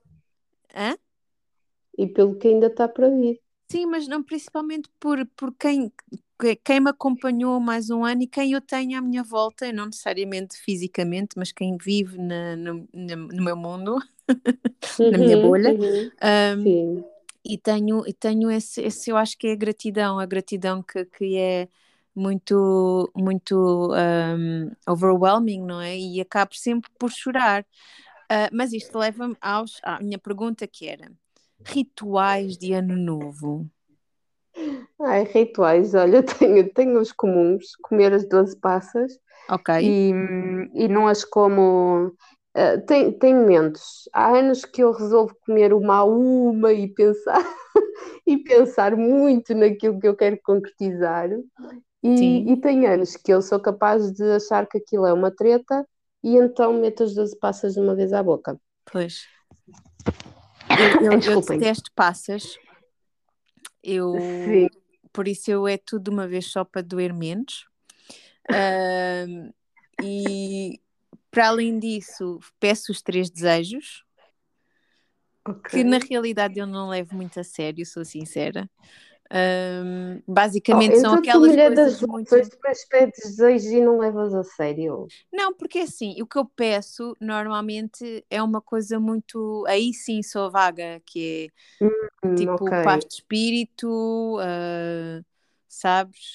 Hã? 0.75 0.97
E 1.99 2.07
pelo 2.07 2.37
que 2.37 2.49
ainda 2.49 2.69
está 2.69 2.87
para 2.87 3.11
vir. 3.11 3.41
Sim, 3.71 3.87
mas 3.87 4.09
não 4.09 4.23
principalmente 4.23 4.89
por, 4.99 5.25
por 5.37 5.53
quem, 5.55 5.93
quem 6.65 6.81
me 6.81 6.91
acompanhou 6.91 7.61
mais 7.61 7.91
um 7.91 8.05
ano 8.05 8.23
e 8.23 8.27
quem 8.27 8.53
eu 8.53 8.61
tenho 8.61 8.99
à 8.99 9.01
minha 9.01 9.23
volta, 9.23 9.73
não 9.73 9.87
necessariamente 9.87 10.57
fisicamente, 10.57 11.31
mas 11.37 11.53
quem 11.53 11.77
vive 11.77 12.19
na, 12.19 12.57
no, 12.57 12.89
no, 12.93 13.43
meu 13.43 13.57
mundo, 13.57 13.99
na 14.99 15.19
minha 15.19 15.37
uhum, 15.37 15.43
bolha. 15.43 15.71
Uhum, 15.73 16.11
um, 16.59 17.05
e 17.45 17.57
tenho, 17.59 18.07
e 18.07 18.13
tenho 18.13 18.51
esse, 18.51 18.83
esse, 18.83 19.11
eu 19.11 19.17
acho 19.17 19.37
que 19.37 19.49
é 19.49 19.53
a 19.53 19.57
gratidão, 19.57 20.19
a 20.19 20.27
gratidão 20.27 20.83
que, 20.83 21.05
que 21.07 21.37
é 21.37 21.69
muito, 22.15 23.11
muito 23.15 23.93
um, 23.93 24.71
overwhelming, 24.87 25.65
não 25.65 25.81
é? 25.81 25.99
E 25.99 26.21
acabo 26.21 26.55
sempre 26.55 26.91
por 26.99 27.11
chorar. 27.11 27.63
Uh, 28.31 28.49
mas 28.53 28.73
isto 28.73 28.97
leva-me 28.97 29.37
à 29.41 30.01
minha 30.01 30.19
pergunta 30.19 30.67
que 30.67 30.87
era 30.87 31.11
Rituais 31.65 32.57
de 32.57 32.73
Ano 32.73 32.97
Novo. 32.97 33.69
Ai, 35.01 35.25
rituais, 35.25 35.95
olha, 35.95 36.23
tenho, 36.23 36.69
tenho 36.73 37.01
os 37.01 37.13
comuns, 37.13 37.77
comer 37.83 38.13
as 38.13 38.29
12 38.29 38.57
passas 38.59 39.19
Ok. 39.51 39.75
e, 39.83 40.13
e 40.75 40.89
não 40.89 41.09
as 41.09 41.25
como. 41.25 42.15
Uh, 42.57 42.85
tem, 42.87 43.13
tem 43.13 43.35
momentos. 43.35 44.09
Há 44.13 44.37
anos 44.37 44.65
que 44.65 44.83
eu 44.83 44.93
resolvo 44.93 45.35
comer 45.47 45.73
uma 45.73 45.99
a 45.99 46.05
uma 46.05 46.73
e 46.73 46.89
pensar 46.89 47.45
e 48.27 48.39
pensar 48.39 48.97
muito 48.97 49.55
naquilo 49.55 50.01
que 50.01 50.09
eu 50.09 50.17
quero 50.17 50.39
concretizar. 50.43 51.31
E, 52.03 52.53
e 52.53 52.57
tem 52.57 52.87
anos 52.87 53.17
que 53.17 53.33
eu 53.33 53.43
sou 53.43 53.61
capaz 53.61 54.11
de 54.13 54.25
achar 54.33 54.67
que 54.67 54.79
aquilo 54.79 55.07
é 55.07 55.13
uma 55.13 55.31
treta 55.31 55.87
e 56.25 56.37
então 56.37 56.73
meto 56.73 57.03
as 57.03 57.15
12 57.15 57.39
passas 57.39 57.75
de 57.75 57.81
uma 57.81 57.95
vez 57.95 58.13
à 58.13 58.23
boca. 58.23 58.59
Pois. 58.91 59.27
Eu, 61.03 61.13
eu, 61.13 61.19
eu 61.19 61.41
detesto 61.41 61.91
passas. 61.97 62.57
Eu, 63.83 64.15
Sim. 64.19 64.69
Por 65.13 65.27
isso 65.27 65.51
eu 65.51 65.67
é 65.67 65.77
tudo 65.77 66.05
de 66.05 66.11
uma 66.11 66.27
vez 66.27 66.47
só 66.47 66.65
para 66.65 66.83
doer 66.83 67.13
menos. 67.13 67.67
Uh, 68.51 69.53
e 70.03 70.81
para 71.31 71.49
além 71.49 71.79
disso, 71.79 72.39
peço 72.59 72.93
os 72.93 73.03
três 73.03 73.31
desejos. 73.31 74.05
Okay. 75.49 75.83
Que 75.83 75.85
na 75.85 75.99
realidade 75.99 76.59
eu 76.59 76.67
não 76.67 76.89
levo 76.89 77.15
muito 77.15 77.41
a 77.41 77.45
sério, 77.45 77.85
sou 77.85 78.05
sincera. 78.05 78.71
Um, 79.33 80.21
basicamente 80.27 80.97
oh, 80.97 81.01
são 81.01 81.15
aquelas 81.15 81.55
coisas 81.55 81.75
das 81.77 82.03
muito... 82.03 82.35
depois 82.35 82.85
pedes 82.89 83.37
desejos 83.37 83.71
e 83.71 83.81
não 83.81 83.99
levas 83.99 84.35
a 84.35 84.43
sério 84.43 85.07
não, 85.33 85.55
porque 85.55 85.79
assim, 85.79 86.21
o 86.21 86.27
que 86.27 86.37
eu 86.37 86.45
peço 86.45 87.17
normalmente 87.21 88.25
é 88.29 88.43
uma 88.43 88.61
coisa 88.61 88.99
muito 88.99 89.65
aí 89.69 89.95
sim 89.95 90.21
sou 90.21 90.51
vaga 90.51 91.01
que 91.07 91.49
é 91.81 92.27
hum, 92.27 92.35
tipo 92.35 92.55
okay. 92.55 92.83
paz 92.83 93.05
de 93.05 93.15
espírito 93.15 94.37
uh, 94.39 95.25
sabes 95.69 96.35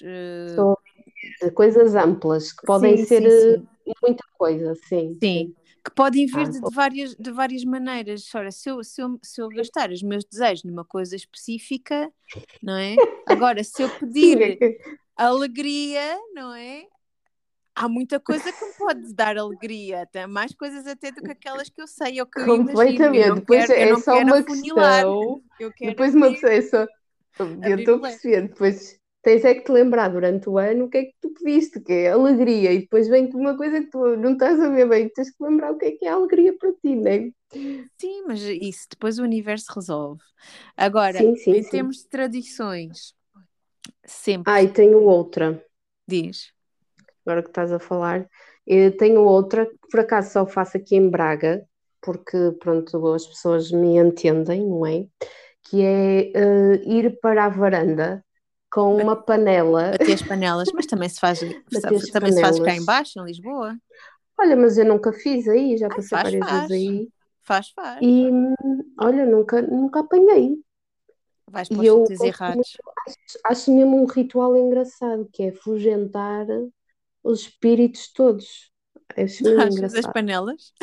uh... 0.57 1.51
coisas 1.51 1.95
amplas 1.95 2.53
que 2.53 2.65
podem 2.65 2.95
sim, 2.95 3.03
ser 3.03 3.29
sim, 3.29 3.57
sim. 3.57 3.67
Eh, 3.87 3.91
muita 4.01 4.23
coisa, 4.37 4.75
sim. 4.87 5.17
Sim, 5.21 5.55
que 5.85 5.91
podem 5.91 6.25
vir 6.25 6.49
de, 6.49 6.59
de, 6.59 6.73
várias, 6.73 7.15
de 7.15 7.31
várias 7.31 7.63
maneiras. 7.63 8.27
Ora, 8.33 8.51
se 8.51 8.67
eu, 8.69 8.83
se, 8.83 8.99
eu, 9.01 9.19
se 9.21 9.39
eu 9.39 9.47
gastar 9.49 9.91
os 9.91 10.01
meus 10.01 10.25
desejos 10.25 10.63
numa 10.63 10.83
coisa 10.83 11.15
específica, 11.15 12.11
não 12.61 12.75
é? 12.75 12.95
Agora, 13.27 13.63
se 13.63 13.83
eu 13.83 13.89
pedir 13.99 14.57
alegria, 15.15 16.17
não 16.33 16.55
é? 16.55 16.87
Há 17.75 17.87
muita 17.87 18.19
coisa 18.19 18.51
que 18.51 18.65
me 18.65 18.73
pode 18.73 19.13
dar 19.13 19.37
alegria, 19.37 20.01
até 20.01 20.25
mais 20.25 20.53
coisas 20.53 20.87
até 20.87 21.11
do 21.11 21.21
que 21.21 21.31
aquelas 21.31 21.69
que 21.69 21.81
eu 21.81 21.87
sei, 21.87 22.19
ou 22.19 22.25
que 22.25 22.39
eu 22.39 22.45
Completamente. 22.45 23.35
Depois 23.35 23.67
quero, 23.67 23.97
é 23.97 24.01
só 24.01 24.17
uma 24.17 24.43
questão. 24.43 25.43
Depois 25.81 26.15
uma 26.15 26.31
pessoa 26.31 26.53
é 26.53 26.61
só. 26.61 26.87
Eu 27.63 27.77
estou 27.77 27.95
a 27.97 27.99
perceber, 27.99 28.47
depois 28.47 28.97
tens 29.25 29.43
é 29.43 29.55
que 29.55 29.63
te 29.63 29.71
lembrar 29.71 30.09
durante 30.09 30.47
o 30.47 30.59
ano 30.59 30.85
o 30.85 30.89
que 30.89 30.99
é 30.99 31.05
que 31.05 31.15
tu 31.19 31.33
pediste, 31.33 31.79
que 31.79 31.91
é 31.91 32.11
alegria, 32.11 32.71
e 32.71 32.81
depois 32.81 33.07
vem-te 33.07 33.35
uma 33.35 33.57
coisa 33.57 33.81
que 33.81 33.89
tu 33.89 34.15
não 34.17 34.33
estás 34.33 34.59
a 34.59 34.69
ver 34.69 34.87
bem, 34.87 35.09
tens 35.09 35.31
que 35.31 35.43
lembrar 35.43 35.71
o 35.71 35.77
que 35.79 35.85
é 35.87 35.91
que 35.93 36.05
é 36.05 36.09
alegria 36.09 36.55
para 36.55 36.71
ti, 36.73 36.95
não 36.95 37.11
é? 37.11 37.31
Sim, 37.99 38.23
mas 38.27 38.39
isso 38.43 38.85
depois 38.91 39.17
o 39.17 39.23
universo 39.23 39.73
resolve. 39.73 40.21
Agora, 40.77 41.17
sim, 41.17 41.35
sim, 41.37 41.55
em 41.55 41.63
sim. 41.63 41.69
termos 41.71 41.97
de 41.97 42.07
tradições, 42.07 43.15
sempre. 44.05 44.53
Ah, 44.53 44.61
e 44.61 44.67
tenho 44.67 45.01
outra. 45.01 45.59
Diz. 46.07 46.53
Agora 47.25 47.41
que 47.41 47.49
estás 47.49 47.71
a 47.71 47.79
falar, 47.79 48.29
eu 48.67 48.95
tenho 48.95 49.21
outra 49.21 49.65
que 49.65 49.87
por 49.89 50.01
acaso 50.01 50.33
só 50.33 50.45
faço 50.45 50.77
aqui 50.77 50.95
em 50.95 51.09
Braga, 51.09 51.65
porque 51.99 52.51
pronto, 52.59 53.07
as 53.07 53.25
pessoas 53.25 53.71
me 53.71 53.97
entendem, 53.97 54.63
não 54.67 54.85
é? 54.85 55.07
Que 55.63 55.81
é 55.81 56.31
uh, 56.35 56.75
ir 56.87 57.19
para 57.19 57.45
a 57.45 57.49
varanda 57.49 58.23
com 58.75 58.97
uma 58.97 59.15
panela. 59.15 59.91
Bater 59.91 60.15
as 60.15 60.21
panelas, 60.21 60.67
mas 60.73 60.85
também 60.85 61.07
se 61.07 61.17
faz, 61.17 61.39
também 62.11 62.33
se 62.33 62.41
faz 62.41 62.59
cá 62.59 62.75
embaixo, 62.75 63.21
em 63.21 63.23
Lisboa. 63.23 63.77
Olha, 64.37 64.57
mas 64.57 64.77
eu 64.77 64.83
nunca 64.83 65.13
fiz 65.13 65.47
aí, 65.47 65.77
já 65.77 65.87
passei 65.87 66.09
faz, 66.09 66.23
várias 66.23 66.45
faz. 66.45 66.67
vezes 66.67 66.71
aí. 66.71 67.09
Faz, 67.41 67.69
faz. 67.69 67.99
E 68.01 68.29
olha, 68.99 69.25
nunca, 69.25 69.61
nunca 69.61 70.01
apanhei. 70.01 70.57
Vais 71.49 71.69
para 71.69 71.79
os 71.79 71.87
sítios 71.87 72.19
errados. 72.19 72.77
Acho, 73.07 73.39
acho 73.45 73.71
mesmo 73.71 74.01
um 74.01 74.05
ritual 74.05 74.57
engraçado, 74.57 75.29
que 75.31 75.43
é 75.43 75.51
fugentar 75.53 76.45
os 77.23 77.41
espíritos 77.41 78.11
todos. 78.11 78.73
Acho 79.15 79.41
mesmo 79.41 79.61
engraçado. 79.71 80.05
as 80.05 80.13
panelas? 80.13 80.73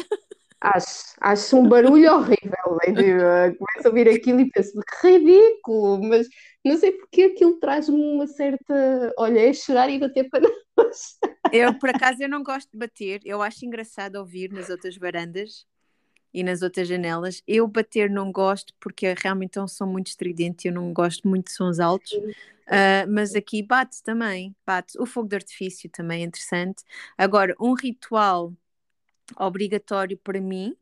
Acho, 0.63 1.17
acho 1.21 1.57
um 1.59 1.69
barulho 1.69 2.15
horrível. 2.15 2.79
Né? 2.87 2.95
Começo 3.59 3.85
a 3.85 3.89
ouvir 3.89 4.09
aquilo 4.09 4.41
e 4.41 4.49
penso 4.49 4.73
que 4.81 5.09
ridículo, 5.09 6.01
mas 6.05 6.29
não 6.65 6.77
sei 6.77 6.93
porque 6.93 7.23
aquilo 7.23 7.59
traz-me 7.59 8.01
uma 8.01 8.29
certa. 8.29 9.13
Olha, 9.19 9.41
é 9.41 9.53
chorar 9.53 9.91
e 9.91 9.99
bater 9.99 10.29
panelas. 10.31 11.19
Eu, 11.53 11.77
por 11.79 11.91
acaso, 11.91 12.23
eu 12.23 12.29
não 12.29 12.45
gosto 12.45 12.71
de 12.71 12.79
bater, 12.79 13.21
eu 13.25 13.43
acho 13.43 13.67
engraçado 13.67 14.17
ouvir 14.17 14.53
nas 14.53 14.71
outras 14.71 14.97
varandas 14.97 15.67
e 16.33 16.45
nas 16.45 16.63
outras 16.63 16.87
janelas. 16.87 17.43
Eu 17.47 17.67
bater 17.67 18.09
não 18.09 18.31
gosto 18.31 18.73
porque 18.79 19.13
realmente 19.21 19.59
é 19.59 19.63
um 19.63 19.69
som 19.69 19.87
muito 19.87 20.07
estridente, 20.07 20.69
eu 20.69 20.73
não 20.73 20.93
gosto 20.93 21.29
muito 21.29 21.47
de 21.47 21.53
sons 21.53 21.81
altos. 21.81 22.13
Uh, 22.13 23.05
mas 23.11 23.35
aqui 23.35 23.63
bate 23.63 24.01
também, 24.03 24.55
bate. 24.65 24.99
O 24.99 25.05
fogo 25.05 25.29
de 25.29 25.37
artifício 25.37 25.91
também 25.91 26.23
é 26.23 26.27
interessante. 26.27 26.85
Agora, 27.19 27.55
um 27.61 27.75
ritual 27.75 28.55
obrigatório 29.37 30.17
para 30.19 30.41
mim 30.41 30.77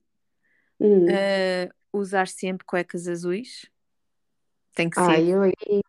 hum. 0.78 1.06
uh, 1.06 1.70
usar 1.92 2.28
sempre 2.28 2.66
cuecas 2.66 3.06
azuis. 3.06 3.70
Tem 4.74 4.88
que 4.88 5.00
ah, 5.00 5.06
ser. 5.06 5.20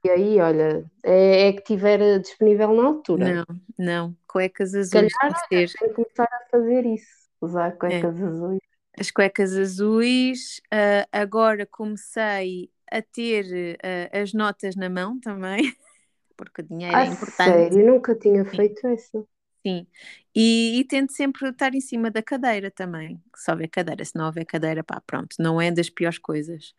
E 0.04 0.10
aí, 0.10 0.39
olha, 0.39 0.84
é, 1.04 1.47
é, 1.47 1.54
que 1.54 1.62
tiver 1.62 2.19
disponível 2.19 2.74
na 2.74 2.86
altura. 2.86 3.34
Não, 3.34 3.45
não, 3.78 4.17
cuecas 4.28 4.74
azuis. 4.74 5.13
Calhar, 5.13 5.47
tem 5.50 5.65
que 5.65 5.67
ser. 5.67 5.93
Começar 5.93 6.24
a 6.24 6.50
fazer 6.50 6.86
isso, 6.86 7.30
usar 7.39 7.71
cuecas 7.74 8.19
é. 8.19 8.24
azuis. 8.26 8.60
as 8.97 9.12
cuecas 9.12 9.56
azuis. 9.56 10.62
Uh, 10.74 11.08
agora 11.12 11.65
comecei 11.65 12.71
a 12.91 13.02
ter 13.02 13.78
uh, 13.78 14.21
as 14.21 14.34
notas 14.34 14.76
na 14.76 14.89
mão 14.89 15.19
também, 15.19 15.74
porque 16.36 16.62
o 16.62 16.65
dinheiro 16.65 16.95
Ah, 16.95 17.06
é 17.06 17.08
importante. 17.08 17.50
sério? 17.52 17.86
Nunca 17.86 18.15
tinha 18.15 18.43
feito 18.43 18.86
essa. 18.88 19.24
Sim, 19.65 19.86
e, 20.36 20.80
e 20.80 20.86
tento 20.86 21.12
sempre 21.13 21.47
estar 21.50 21.76
em 21.76 21.82
cima 21.82 22.10
da 22.10 22.24
cadeira 22.24 22.71
também. 22.71 23.21
Se 23.36 23.52
houver 23.52 23.67
cadeira, 23.69 24.04
se 24.04 24.15
não 24.15 24.26
houver 24.26 24.43
cadeira, 24.45 24.84
pá, 24.84 25.00
pronto, 25.02 25.36
não 25.39 25.62
é 25.62 25.71
das 25.71 25.89
piores 25.89 26.17
coisas. 26.17 26.74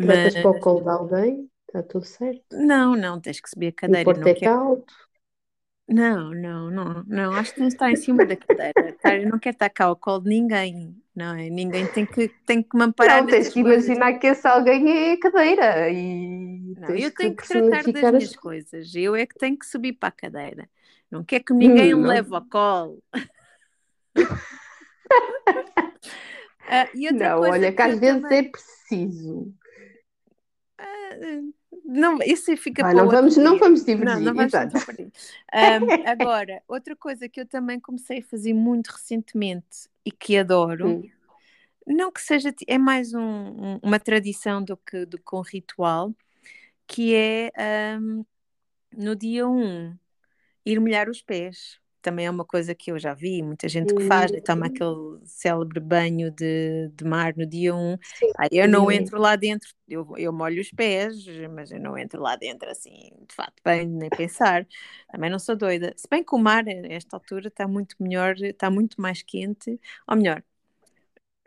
Tretas 0.00 0.36
para 0.36 0.50
o 0.52 0.54
Mas 0.56 0.60
colo 0.60 0.82
de 0.84 0.90
alguém, 0.90 1.50
está 1.68 1.82
tudo 1.82 2.04
certo. 2.06 2.46
não, 2.52 2.96
não, 2.96 3.20
tens 3.20 3.40
que 3.40 3.48
subir 3.50 3.68
a 3.68 3.72
cadeira. 3.72 4.14
pôr 4.14 4.16
Não 4.16 4.30
teto 4.30 4.32
quero. 4.32 4.54
alto. 4.60 4.94
Não, 5.88 6.32
não, 6.34 6.70
não, 6.70 7.04
não. 7.04 7.34
Acho 7.34 7.52
que 7.52 7.58
tens 7.58 7.68
de 7.68 7.74
estar 7.74 7.90
em 7.90 7.96
cima 7.96 8.26
da 8.26 8.36
cadeira. 8.36 8.90
Estar- 8.90 9.14
Eu 9.20 9.28
não 9.28 9.38
quero 9.38 9.54
estar 9.54 9.70
cá 9.70 9.84
ao 9.86 9.96
colo 9.96 10.20
de 10.22 10.30
ninguém, 10.30 11.00
não 11.14 11.34
é? 11.34 11.48
Ninguém 11.48 11.86
tem 11.86 12.04
que, 12.06 12.28
tem 12.44 12.62
que 12.62 12.76
me 12.76 12.84
amparar 12.84 13.22
Não, 13.22 13.26
tens 13.28 13.48
que 13.48 13.60
coisas. 13.60 13.60
imaginar 13.60 14.18
que 14.18 14.26
esse 14.26 14.46
alguém 14.46 15.10
é 15.10 15.12
a 15.12 15.20
cadeira 15.20 15.90
e 15.90 16.76
Não, 16.76 16.94
eu 16.94 17.10
que 17.14 17.14
tenho 17.14 17.34
que 17.34 17.46
tratar 17.46 17.84
das 17.88 18.10
personificar 18.10 18.14
as 18.14 18.28
minhas 18.28 18.36
coisas. 18.36 18.94
Eu 18.94 19.16
é 19.16 19.26
que 19.26 19.36
tenho 19.36 19.58
que 19.58 19.66
subir 19.66 19.94
para 19.94 20.10
a 20.10 20.12
cadeira. 20.12 20.68
Não 21.10 21.24
quero 21.24 21.44
que 21.44 21.54
ninguém 21.54 21.94
Hum, 21.94 21.98
me 21.98 22.02
não. 22.02 22.08
leve 22.08 22.34
ao 22.34 22.44
colo. 22.46 23.02
Ah, 26.68 26.88
Não, 27.12 27.40
olha, 27.42 27.70
que 27.70 27.76
que 27.76 27.82
às 27.82 27.98
vezes 28.00 28.22
também. 28.22 28.38
é 28.38 28.50
preciso. 28.50 29.54
Ah, 30.78 30.84
não, 31.84 32.18
isso 32.24 32.54
fica 32.56 32.82
para 32.82 32.94
não 32.94 33.08
vamos, 33.08 33.36
não 33.36 33.58
vamos 33.58 33.86
Não, 33.86 34.20
não 34.20 34.34
vamos 34.34 34.52
exato. 34.52 34.76
Ahm, 35.52 35.86
agora, 36.04 36.60
outra 36.66 36.96
coisa 36.96 37.28
que 37.28 37.40
eu 37.40 37.46
também 37.46 37.78
comecei 37.80 38.18
a 38.18 38.22
fazer 38.24 38.52
muito 38.52 38.88
recentemente 38.88 39.88
e 40.04 40.10
que 40.10 40.36
adoro, 40.36 40.88
Hum, 40.88 41.10
não 41.86 42.10
que 42.10 42.20
seja, 42.20 42.52
é 42.66 42.76
mais 42.78 43.14
um- 43.14 43.20
um- 43.20 43.78
uma 43.82 44.00
tradição 44.00 44.62
do 44.62 44.76
que, 44.76 45.06
do 45.06 45.18
que 45.18 45.34
um 45.36 45.40
ritual, 45.40 46.12
que 46.86 47.14
é 47.14 47.50
ahm, 47.56 48.22
no 48.96 49.14
dia 49.16 49.46
1 49.48 49.96
ir 50.66 50.80
molhar 50.80 51.08
os 51.08 51.22
pés. 51.22 51.78
Também 52.02 52.26
é 52.26 52.30
uma 52.30 52.44
coisa 52.44 52.74
que 52.74 52.92
eu 52.92 52.98
já 52.98 53.14
vi, 53.14 53.42
muita 53.42 53.68
gente 53.68 53.92
que 53.94 54.02
faz, 54.02 54.30
e 54.32 54.40
toma 54.40 54.66
hum, 54.66 54.68
aquele 54.68 55.20
célebre 55.24 55.80
banho 55.80 56.30
de, 56.30 56.88
de 56.94 57.04
mar 57.04 57.34
no 57.36 57.44
dia 57.46 57.74
1. 57.74 57.98
sim, 58.02 58.32
Aí 58.38 58.50
eu 58.52 58.68
não 58.68 58.90
um. 58.90 58.92
entro 58.92 59.18
lá 59.20 59.34
dentro, 59.36 59.68
eu, 59.88 60.06
eu 60.16 60.32
molho 60.32 60.60
os 60.62 60.70
pés, 60.70 61.16
mas 61.52 61.72
eu 61.72 61.80
não 61.80 61.98
entro 61.98 62.22
lá 62.22 62.36
dentro 62.36 62.70
assim, 62.70 63.10
de 63.28 63.34
fato, 63.34 63.54
bem, 63.64 63.86
nem 63.88 64.10
pensar. 64.10 64.66
Também 65.10 65.30
não 65.30 65.38
sou 65.40 65.56
doida. 65.56 65.92
Se 65.96 66.06
bem 66.08 66.22
que 66.24 66.34
o 66.34 66.38
mar, 66.38 66.64
a 66.68 66.72
esta 66.92 67.16
altura, 67.16 67.48
está 67.48 67.66
muito 67.66 67.96
melhor, 68.00 68.36
está 68.40 68.70
muito 68.70 69.00
mais 69.00 69.22
quente, 69.22 69.80
ou 70.06 70.16
melhor, 70.16 70.42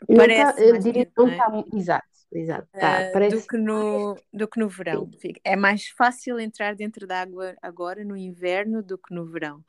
está, 0.10 0.16
parece 0.16 0.66
mais 0.66 0.86
diria 0.86 1.06
quente, 1.06 1.12
que 1.14 1.14
não 1.18 1.26
não 1.26 1.30
é? 1.30 1.44
está, 1.44 1.46
exato, 1.74 2.08
exato, 2.32 2.68
tá, 2.80 3.02
do 3.02 3.12
parece 3.14 3.48
que 3.48 3.58
no, 3.58 4.16
do 4.34 4.48
que 4.48 4.60
no 4.60 4.70
verão. 4.70 5.10
sim. 5.20 5.34
É 5.44 5.56
mais 5.56 5.88
fácil 5.90 6.40
entrar 6.40 6.76
dentro 6.76 7.08
da 7.08 7.22
água 7.22 7.56
agora 7.62 8.04
no 8.04 8.16
inverno 8.16 8.82
do 8.84 8.98
que 8.98 9.14
no 9.14 9.26
verão. 9.26 9.64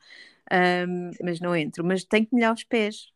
Ahm, 0.51 1.11
mas 1.23 1.39
não 1.39 1.55
entro, 1.55 1.83
mas 1.83 2.03
tenho 2.03 2.25
que 2.25 2.33
molhar 2.33 2.53
os 2.53 2.63
pés. 2.63 3.11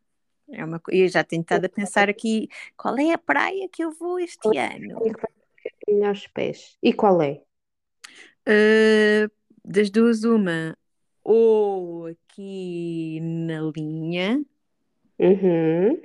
É 0.51 0.63
uma, 0.63 0.81
eu 0.89 1.07
já 1.07 1.23
tenho 1.23 1.41
estado 1.41 1.65
a 1.65 1.69
pensar 1.69 2.09
aqui 2.09 2.47
qual 2.77 2.97
é 2.97 3.13
a 3.13 3.17
praia 3.17 3.67
que 3.69 3.83
eu 3.83 3.91
vou 3.91 4.19
este 4.19 4.57
ano. 4.57 5.01
Tenho 5.01 5.15
que 5.15 5.91
molhar 5.91 6.11
os 6.13 6.27
pés. 6.27 6.77
E 6.81 6.93
qual 6.93 7.21
é? 7.21 7.41
Uh, 8.47 9.29
das 9.63 9.89
duas, 9.89 10.23
uma, 10.23 10.77
ou 11.23 12.05
aqui 12.07 13.19
na 13.21 13.61
linha, 13.75 14.43
Uhum. 15.19 16.01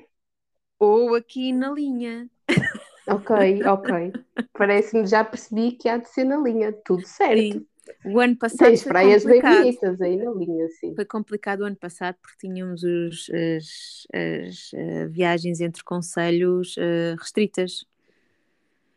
ou 0.78 1.14
aqui 1.14 1.52
na 1.52 1.70
linha. 1.70 2.28
Ok, 3.10 3.30
ok. 3.66 4.12
Parece-me, 4.52 5.06
já 5.06 5.24
percebi 5.24 5.72
que 5.72 5.88
há 5.88 5.96
de 5.98 6.08
ser 6.08 6.24
na 6.24 6.36
linha, 6.38 6.72
tudo 6.84 7.06
certo. 7.06 7.56
Sim, 7.58 7.66
o 8.04 8.20
ano 8.20 8.36
passado 8.36 8.72
Tens 8.72 8.84
praias 8.84 9.24
bem 9.24 9.42
bonitas 9.42 10.00
aí 10.00 10.16
na 10.16 10.30
linha, 10.32 10.68
sim. 10.80 10.94
Foi 10.94 11.04
complicado 11.04 11.60
o 11.60 11.64
ano 11.64 11.76
passado 11.76 12.16
porque 12.22 12.46
tínhamos 12.46 12.82
os- 12.82 13.30
as, 13.30 14.06
as, 14.12 14.70
eh, 14.74 15.06
viagens 15.08 15.60
entre 15.60 15.82
concelhos 15.84 16.74
eh, 16.78 17.14
restritas. 17.18 17.84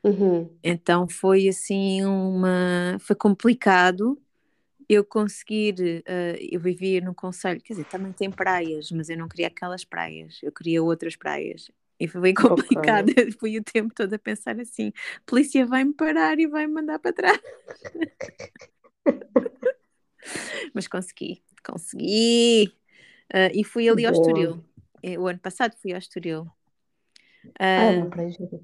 Uhum. 0.03 0.49
Então 0.63 1.07
foi 1.07 1.47
assim 1.47 2.03
uma. 2.05 2.97
Foi 2.99 3.15
complicado 3.15 4.21
eu 4.89 5.03
conseguir. 5.05 6.03
eh, 6.07 6.37
eu 6.51 6.59
vivia 6.61 7.01
num 7.01 7.13
concelho, 7.15 7.61
quer 7.61 7.73
dizer, 7.73 7.85
também 7.85 8.13
tem 8.13 8.31
praias, 8.31 8.91
mas 8.91 9.09
eu 9.09 9.17
não 9.17 9.27
queria 9.29 9.47
aquelas 9.47 9.85
praias, 9.85 10.39
eu 10.43 10.51
queria 10.51 10.83
outras 10.83 11.15
praias. 11.17 11.71
E 12.03 12.07
foi 12.07 12.19
bem 12.19 12.33
complicado. 12.35 13.09
Ok. 13.11 13.31
Fui 13.39 13.57
o 13.57 13.63
tempo 13.63 13.93
todo 13.95 14.13
a 14.13 14.19
pensar 14.19 14.59
assim: 14.59 14.89
a 14.89 15.21
polícia 15.25 15.65
vai-me 15.65 15.93
parar 15.93 16.37
e 16.37 16.47
vai-me 16.47 16.73
mandar 16.73 16.99
para 16.99 17.13
trás. 17.13 17.39
Mas 20.73 20.87
consegui, 20.87 21.41
consegui. 21.65 22.73
Ah, 23.33 23.49
e 23.53 23.63
fui 23.63 23.87
ali 23.87 24.05
ao 24.05 24.11
Boa. 24.11 24.21
Estoril. 24.21 24.63
Eh, 25.01 25.17
O 25.17 25.27
ano 25.27 25.39
passado 25.39 25.75
fui 25.81 25.93
ao 25.93 25.99
Estoril. 25.99 26.45
Ah, 27.57 27.65
é 27.65 27.89
Ah, 27.89 28.03
uma 28.03 28.09
praia 28.09 28.31
gira, 28.31 28.59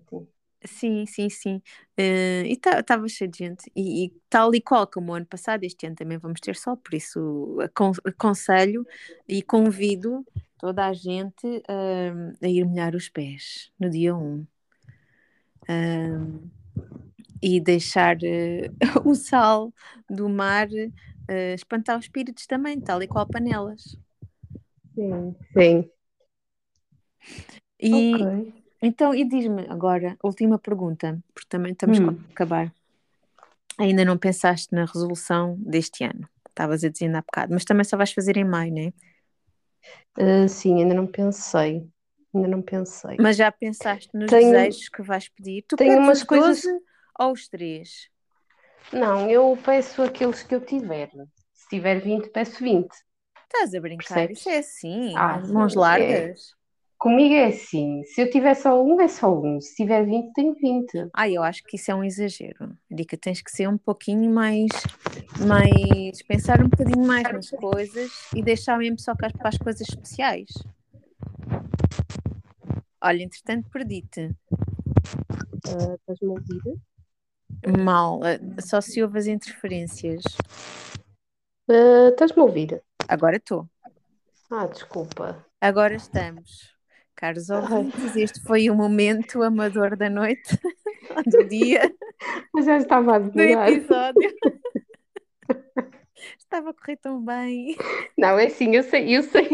sim. 0.66 1.06
sim, 1.06 1.30
sim. 1.30 1.62
Ah, 1.98 2.44
e 2.46 2.54
estava 2.54 3.08
cheio 3.08 3.30
de 3.32 3.38
gente. 3.40 3.72
E, 3.76 4.06
e 4.08 4.10
tal 4.30 4.54
e 4.56 4.62
qual 4.62 4.88
como 4.88 5.12
o 5.12 5.16
ano 5.16 5.26
passado, 5.26 5.64
este 5.64 5.86
ano 5.88 5.96
também 5.96 6.18
vamos 6.18 6.40
ter 6.42 6.56
sol, 6.56 6.78
por 6.78 6.94
isso 6.94 7.58
acon- 7.62 7.92
aconselho 8.06 8.86
e 9.28 9.42
convido 9.44 10.26
toda 10.58 10.88
a 10.88 10.94
gente 10.94 11.46
ah, 11.68 12.34
a 12.44 12.48
ir 12.48 12.66
molhar 12.66 12.96
os 12.96 13.10
pés 13.10 13.72
no 13.80 13.90
dia 13.90 14.16
1. 14.16 14.46
Ah, 15.68 16.50
e 17.42 17.60
deixar 17.62 18.18
eh, 18.24 18.70
o 19.06 19.16
sal 19.16 19.74
do 20.10 20.28
mar 20.30 20.68
eh, 21.28 21.54
espantar 21.54 21.98
os 21.98 22.06
espíritos 22.06 22.46
também, 22.48 22.80
tal 22.82 23.02
e 23.04 23.08
qual 23.08 23.26
panelas. 23.28 23.98
Sim, 24.96 25.36
sim. 25.54 25.92
E 27.80 27.92
Ok. 27.92 28.59
Então, 28.82 29.14
e 29.14 29.28
diz-me 29.28 29.68
agora, 29.70 30.18
última 30.24 30.58
pergunta, 30.60 31.20
porque 31.34 31.48
também 31.50 31.72
estamos 31.74 32.00
Hum. 32.00 32.08
a 32.28 32.32
acabar. 32.32 32.74
Ainda 33.78 34.04
não 34.04 34.18
pensaste 34.18 34.74
na 34.74 34.86
resolução 34.86 35.56
deste 35.60 36.04
ano? 36.04 36.28
Estavas 36.50 36.84
a 36.84 36.90
dizer 36.90 37.06
ainda 37.06 37.20
há 37.20 37.22
bocado, 37.22 37.54
mas 37.54 37.64
também 37.64 37.84
só 37.86 37.96
vais 37.96 38.12
fazer 38.12 38.36
em 38.38 38.44
maio, 38.44 38.74
né? 38.74 38.94
Ah, 40.18 40.48
sim, 40.48 40.82
ainda 40.82 40.94
não 40.94 41.08
pensei. 41.08 41.88
Ainda 42.34 42.48
não 42.48 42.62
pensei. 42.62 43.16
Mas 43.20 43.38
já 43.38 43.52
pensaste 43.52 44.10
nos 44.14 44.30
Tenho- 44.30 44.52
desejos 44.52 44.90
que 44.90 45.02
vais 45.02 45.30
pedir? 45.30 45.64
Tu 45.68 45.76
tenho 45.78 45.98
umas 46.00 46.24
coisas- 46.24 46.62
12 46.64 46.82
ou 47.20 47.32
os 47.32 47.48
3? 47.48 48.10
Não, 48.92 49.30
eu 49.30 49.58
peço 49.64 50.02
aqueles 50.02 50.44
que 50.44 50.54
eu 50.54 50.62
tiver. 50.62 51.10
Se 51.54 51.68
tiver 51.70 52.00
20, 52.02 52.30
peço 52.30 52.62
20. 52.64 52.92
Estás 53.44 53.74
a 53.74 53.80
brincar? 53.80 54.08
Percebes? 54.28 54.40
Isso 54.40 54.50
é 54.50 54.58
assim, 54.58 55.16
Ah, 55.16 55.40
mãos 55.40 55.74
sim, 55.74 55.80
largas? 55.80 56.56
Comigo 57.00 57.34
é 57.34 57.46
assim. 57.46 58.04
Se 58.04 58.22
eu 58.22 58.30
tiver 58.30 58.54
só 58.56 58.84
um, 58.84 59.00
é 59.00 59.08
só 59.08 59.34
um. 59.34 59.62
Se 59.62 59.74
tiver 59.74 60.06
20, 60.06 60.34
tenho 60.34 60.54
20. 60.54 61.08
Ah, 61.14 61.30
eu 61.30 61.42
acho 61.42 61.64
que 61.64 61.78
isso 61.78 61.90
é 61.90 61.96
um 61.96 62.04
exagero. 62.04 62.78
Dica, 62.92 63.16
tens 63.16 63.42
que 63.42 63.50
ser 63.50 63.70
um 63.70 63.78
pouquinho 63.78 64.30
mais, 64.30 64.70
mais, 65.48 66.22
pensar 66.28 66.60
um 66.60 66.68
bocadinho 66.68 67.08
mais 67.08 67.24
nas 67.32 67.50
coisas 67.52 68.12
e 68.36 68.44
deixar 68.44 68.78
mesmo 68.78 69.00
só 69.00 69.16
para 69.16 69.32
as 69.46 69.58
coisas 69.58 69.88
especiais. 69.88 70.50
Olha, 73.02 73.24
entretanto, 73.24 73.70
perdi-te. 73.72 74.36
Ah, 75.70 75.96
Estás-me 75.96 76.28
a 76.28 76.32
ouvir? 76.32 76.62
Mal, 77.82 78.20
eh, 78.26 78.40
só 78.62 78.82
se 78.82 79.02
houve 79.02 79.20
as 79.20 79.28
interferências. 79.28 80.22
Ah, 81.70 82.10
Estás-me 82.10 82.42
a 82.42 82.44
ouvir? 82.44 82.84
Agora 83.08 83.38
estou. 83.38 83.70
Ah, 84.52 84.68
desculpa. 84.68 85.46
Agora 85.62 85.96
estamos. 85.96 86.78
Caros 87.20 87.50
ouvintes, 87.50 88.16
este 88.16 88.40
foi 88.48 88.70
o 88.70 88.76
momento 88.76 89.44
amador 89.44 89.98
da 89.98 90.10
noite, 90.10 90.58
do 91.26 91.44
dia, 91.48 91.82
Mas 92.54 92.66
já 92.66 92.78
estava 92.78 93.16
a 93.16 93.20
do 93.20 93.32
demorar. 93.32 93.70
episódio. 93.72 94.30
Estava 96.38 96.72
a 96.72 96.74
correr 96.74 96.98
tão 96.98 97.24
bem. 97.24 97.76
Não, 98.18 98.38
é 98.38 98.48
assim, 98.48 98.76
eu 98.76 98.84
sei, 98.84 99.16
eu 99.18 99.24
sei. 99.24 99.48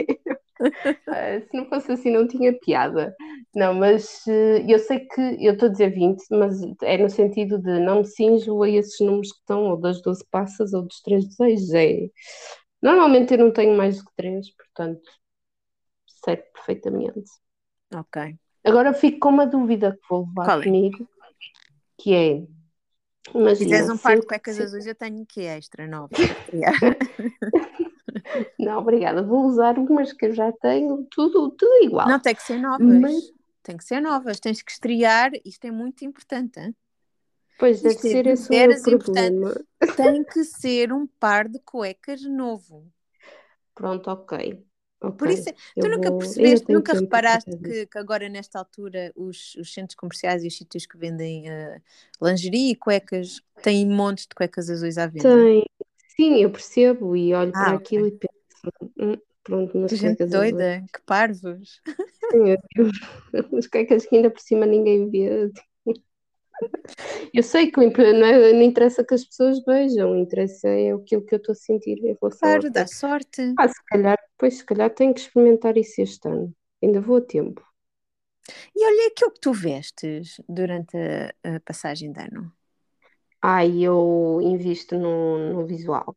Ah, 1.08 1.40
se 1.42 1.56
não 1.56 1.66
fosse 1.68 1.92
assim, 1.92 2.12
não 2.12 2.28
tinha 2.28 2.58
piada. 2.60 3.16
Não, 3.54 3.74
mas 3.74 4.26
eh, 4.28 4.66
eu 4.68 4.80
sei 4.80 5.00
que 5.02 5.22
eu 5.40 5.54
estou 5.54 5.70
a 5.70 5.72
dizer 5.72 5.90
20, 5.94 6.24
mas 6.32 6.60
é 6.84 6.98
no 6.98 7.10
sentido 7.10 7.60
de 7.60 7.80
não 7.80 8.00
me 8.00 8.06
cinjo 8.06 8.64
a 8.64 8.70
esses 8.70 9.00
números 9.00 9.32
que 9.32 9.40
estão, 9.40 9.64
ou 9.66 9.78
das 9.80 10.02
12 10.02 10.26
passas, 10.32 10.74
ou 10.74 10.84
dos 10.84 11.02
3 11.02 11.26
desejos. 11.28 11.74
É... 11.74 12.10
Normalmente 12.82 13.34
eu 13.34 13.40
não 13.40 13.52
tenho 13.54 13.76
mais 13.78 13.98
do 14.00 14.06
que 14.06 14.12
3, 14.18 14.52
portanto, 14.56 15.02
serve 16.24 16.44
perfeitamente. 16.54 17.30
Ok. 17.94 18.38
Agora 18.64 18.94
fico 18.94 19.20
com 19.20 19.30
uma 19.30 19.46
dúvida 19.46 19.92
que 19.94 20.00
vou 20.10 20.26
levar 20.28 20.46
Qual 20.46 20.62
é? 20.62 20.64
comigo, 20.64 21.08
que 21.98 22.14
é, 22.14 22.40
Se 22.40 23.38
imagina, 23.40 23.56
fizeres 23.64 23.90
um 23.90 23.98
se 23.98 24.04
par 24.04 24.20
de 24.20 24.26
cuecas 24.26 24.56
se- 24.56 24.64
azuis, 24.64 24.88
eu 24.88 24.96
tenho 24.96 25.26
que 25.26 25.42
extra 25.42 25.88
nova. 25.88 26.10
Não, 28.60 28.80
obrigada, 28.80 29.22
vou 29.22 29.46
usar 29.46 29.78
umas 29.78 30.12
que 30.12 30.26
eu 30.26 30.34
já 30.34 30.52
tenho, 30.52 31.06
tudo, 31.12 31.52
tudo 31.52 31.84
igual. 31.84 32.08
Não 32.08 32.20
tem 32.20 32.36
que 32.36 32.44
ser 32.44 32.58
novas. 32.58 33.02
Mas- 33.02 33.34
tem 33.64 33.78
que 33.78 33.84
ser 33.84 34.02
novas, 34.02 34.40
tens 34.40 34.62
que 34.62 34.72
estrear, 34.72 35.32
isto 35.44 35.66
é 35.66 35.72
muito 35.72 36.06
importante. 36.06 36.60
Hein? 36.60 36.76
Pois 37.58 37.82
deve 37.82 37.96
Isto 37.96 38.08
é 38.08 38.12
ser 38.12 38.28
esse 38.28 38.50
o 38.50 38.54
meu 38.54 38.62
deveras 38.68 38.82
problema. 38.82 39.56
Tem 39.96 40.24
que 40.24 40.44
ser 40.44 40.94
um 40.94 41.08
par 41.08 41.48
de 41.48 41.60
cuecas 41.60 42.22
novo. 42.24 42.92
Pronto, 43.74 44.12
ok. 44.12 44.64
Por 45.18 45.30
Ok. 45.30 45.32
isso, 45.32 45.50
tu 45.80 45.88
nunca 45.90 46.12
vou- 46.12 46.18
percebeste, 46.18 46.72
nunca 46.72 46.94
para 46.94 47.00
reparaste 47.02 47.58
que, 47.64 47.86
que 47.88 47.98
agora 47.98 48.28
nesta 48.28 48.60
altura 48.60 49.12
os, 49.16 49.56
os 49.56 49.74
centros 49.74 49.96
comerciais 49.96 50.44
e 50.44 50.48
os 50.48 50.58
sítios 50.58 50.86
que 50.86 50.98
vendem 50.98 51.50
eh, 51.50 51.82
lingerie 52.22 52.72
e 52.72 52.76
cuecas 52.76 53.42
têm 53.62 53.88
montes 53.88 54.28
de 54.28 54.36
cuecas 54.36 54.70
azuis 54.70 54.98
à 54.98 55.08
venda? 55.08 55.30
Tem. 55.30 55.66
Sim, 56.16 56.42
eu 56.42 56.52
percebo 56.52 57.16
e 57.16 57.34
olho 57.34 57.52
Ah, 57.54 57.60
para 57.60 57.76
ok. 57.76 57.86
aquilo 57.88 58.08
e 58.08 58.12
penso, 58.12 58.72
"Hum, 58.98 59.18
pronto, 59.44 59.78
nas 59.78 59.92
Que 59.92 59.96
gente 59.96 60.18
cuecas 60.18 60.34
azuis." 60.34 60.52
doida, 60.54 60.86
que 60.94 61.02
parvos. 61.06 61.82
Sim, 62.32 62.50
eu 62.50 62.58
as 63.60 63.68
cuecas 63.68 64.06
que 64.06 64.16
ainda 64.16 64.30
por 64.32 64.42
cima 64.42 64.66
ninguém 64.66 65.10
vê. 65.10 65.52
Eu 67.34 67.44
sei 67.44 67.72
que 67.72 67.78
não, 67.80 68.26
é- 68.26 68.54
não 68.54 68.62
interessa 68.62 69.04
que 69.04 69.14
as 69.14 69.24
pessoas 69.26 69.64
vejam, 69.66 70.16
interessa 70.18 70.68
é 70.68 70.92
aquilo 70.94 71.24
que 71.26 71.36
eu 71.36 71.38
estou 71.38 71.54
a 71.54 71.56
sentir 71.56 71.98
em 72.00 72.16
relação 72.20 72.40
Claro, 72.40 72.70
dá 72.72 72.88
sorte. 72.88 73.42
Ah, 73.58 73.68
se 73.68 73.82
calhar, 73.88 74.20
pois, 74.38 74.58
se 74.60 74.66
calhar 74.66 74.90
tenho 74.94 75.14
que 75.14 75.22
experimentar 75.22 75.78
isso 75.78 76.02
este 76.02 76.28
ano. 76.28 76.54
Ainda 76.84 77.02
vou 77.02 77.18
a 77.18 77.22
tempo. 77.22 77.62
E 78.76 78.86
olha 78.86 79.08
aquilo 79.08 79.32
que 79.32 79.40
tu 79.46 79.52
vestes 79.54 80.40
durante 80.48 80.96
a, 81.44 81.56
a 81.56 81.60
passagem 81.62 82.12
de 82.12 82.20
ano. 82.22 82.52
Ah, 83.42 83.66
eu 83.66 84.40
invisto 84.42 84.98
no, 84.98 85.38
no 85.54 85.66
visual. 85.66 86.16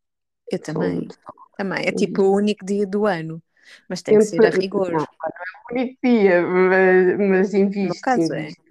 Eu 0.50 0.58
também. 0.58 1.08
Também. 1.56 1.84
É 1.86 1.92
Uhum. 1.92 1.92
tipo 1.92 2.22
o 2.22 2.34
único 2.36 2.64
dia 2.64 2.86
do 2.86 3.06
ano. 3.06 3.42
Mas 3.88 4.02
tem 4.02 4.16
que 4.16 4.24
ser 4.24 4.44
a 4.46 4.50
rigor. 4.50 4.92
Não, 4.92 4.98
não 4.98 5.28
é 5.28 5.72
o 5.72 5.74
único 5.74 5.98
dia, 6.02 6.42
mas, 6.42 7.18
mas 7.30 7.54
invisto. 7.54 7.88
No 7.88 7.94
caso, 8.00 8.32
é. 8.34 8.48
invisto. 8.48 8.62
Antes, 8.62 8.67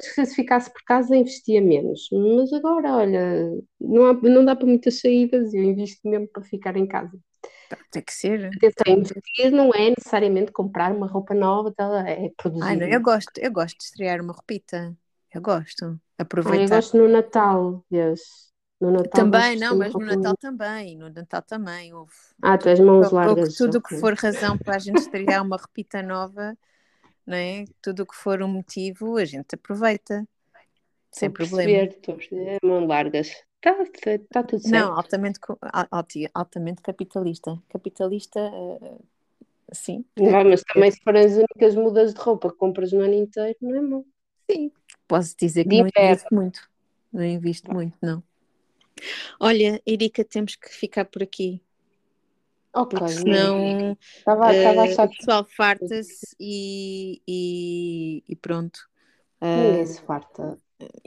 se 0.00 0.34
ficasse 0.34 0.72
por 0.72 0.82
casa, 0.84 1.16
investia 1.16 1.60
menos. 1.62 2.08
Mas 2.12 2.52
agora, 2.52 2.96
olha, 2.96 3.50
não, 3.80 4.06
há- 4.06 4.14
não 4.22 4.44
dá 4.44 4.56
para 4.56 4.66
muitas 4.66 5.00
saídas 5.00 5.52
e 5.54 5.58
eu 5.58 5.64
invisto 5.64 6.08
mesmo 6.08 6.28
para 6.28 6.42
ficar 6.42 6.76
em 6.76 6.86
casa. 6.86 7.18
Tem 7.90 8.02
que 8.02 8.12
ser. 8.12 8.62
Investir 8.86 9.50
não 9.52 9.72
é 9.74 9.90
necessariamente 9.90 10.52
comprar 10.52 10.92
uma 10.94 11.06
roupa 11.06 11.34
nova, 11.34 11.72
tá? 11.74 12.08
é 12.08 12.30
produzir. 12.36 12.66
Ai, 12.66 12.76
não, 12.76 12.86
eu 12.86 13.00
gosto, 13.00 13.30
eu 13.38 13.52
gosto 13.52 13.76
de 13.78 13.84
estrear 13.84 14.20
uma 14.20 14.32
roupita. 14.32 14.96
Eu 15.32 15.40
gosto. 15.42 16.00
Ah, 16.44 16.56
eu 16.58 16.68
Aproveitar. 16.68 16.68
gosto 16.68 16.96
no 16.96 17.08
Natal, 17.08 17.84
vês? 17.90 18.20
No 18.80 18.90
Natal 18.90 19.28
Também, 19.30 19.56
não, 19.56 19.74
mas 19.76 19.94
no 19.96 20.04
Natal 20.06 20.36
também. 20.36 20.96
No 20.96 21.08
Natal 21.10 21.42
também. 21.42 21.92
Houve. 21.94 22.12
Ah, 22.42 22.56
tu 22.58 22.68
és 22.72 22.80
mãos 22.80 23.10
largas. 23.18 23.54
tudo 23.56 23.78
o 23.78 23.82
que 23.82 23.90
for 23.92 24.14
razão 24.14 24.58
para 24.58 24.76
a 24.76 24.78
gente 24.78 24.98
estrear 24.98 25.42
uma 25.44 25.56
roupita 25.56 26.02
nova, 26.02 26.56
não 27.28 27.36
é? 27.36 27.66
Tudo 27.82 28.04
o 28.04 28.06
que 28.06 28.16
for 28.16 28.42
um 28.42 28.48
motivo, 28.48 29.18
a 29.18 29.24
gente 29.24 29.54
aproveita. 29.54 30.26
Sem 31.12 31.30
problema. 31.30 31.84
estou 31.84 32.16
a. 32.16 32.66
Mãos 32.66 32.88
largas. 32.88 33.28
Está 33.60 33.74
tá 34.30 34.42
tudo 34.42 34.62
certo. 34.62 34.72
Não, 34.72 34.96
altamente, 34.96 35.38
altamente 36.32 36.80
capitalista. 36.80 37.60
Capitalista, 37.68 38.40
eh, 38.40 38.98
sim. 39.72 40.04
Não, 40.16 40.44
mas 40.44 40.62
também 40.62 40.90
se 40.90 41.00
forem 41.02 41.26
as 41.26 41.32
únicas 41.32 41.74
mudas 41.74 42.14
de 42.14 42.20
roupa 42.20 42.50
que 42.50 42.56
compras 42.56 42.92
no 42.92 43.00
ano 43.00 43.14
inteiro, 43.14 43.58
não 43.60 43.76
é 43.76 43.80
mau. 43.80 44.06
Sim, 44.50 44.72
posso 45.06 45.36
dizer 45.36 45.64
que 45.64 45.70
De 45.70 45.82
não 45.82 45.88
invisto 45.88 46.34
muito. 46.34 46.70
Não 47.12 47.24
invisto 47.24 47.72
muito, 47.72 47.96
não. 48.00 48.22
Olha, 49.38 49.82
Erika, 49.84 50.24
temos 50.24 50.56
que 50.56 50.70
ficar 50.70 51.04
por 51.04 51.22
aqui, 51.22 51.60
Ok, 52.78 52.98
porque 52.98 53.12
senão 53.12 53.96
estava, 54.18 54.52
estava 54.52 54.82
a 54.82 54.86
eh, 54.86 54.92
achar 54.92 55.06
o 55.06 55.10
pessoal 55.10 55.44
farta-se 55.44 56.36
e, 56.38 57.20
e, 57.26 58.22
e 58.28 58.36
pronto. 58.36 58.78
Eh, 59.40 59.70
ninguém 59.70 59.86
se 59.86 60.00
farta. 60.02 60.58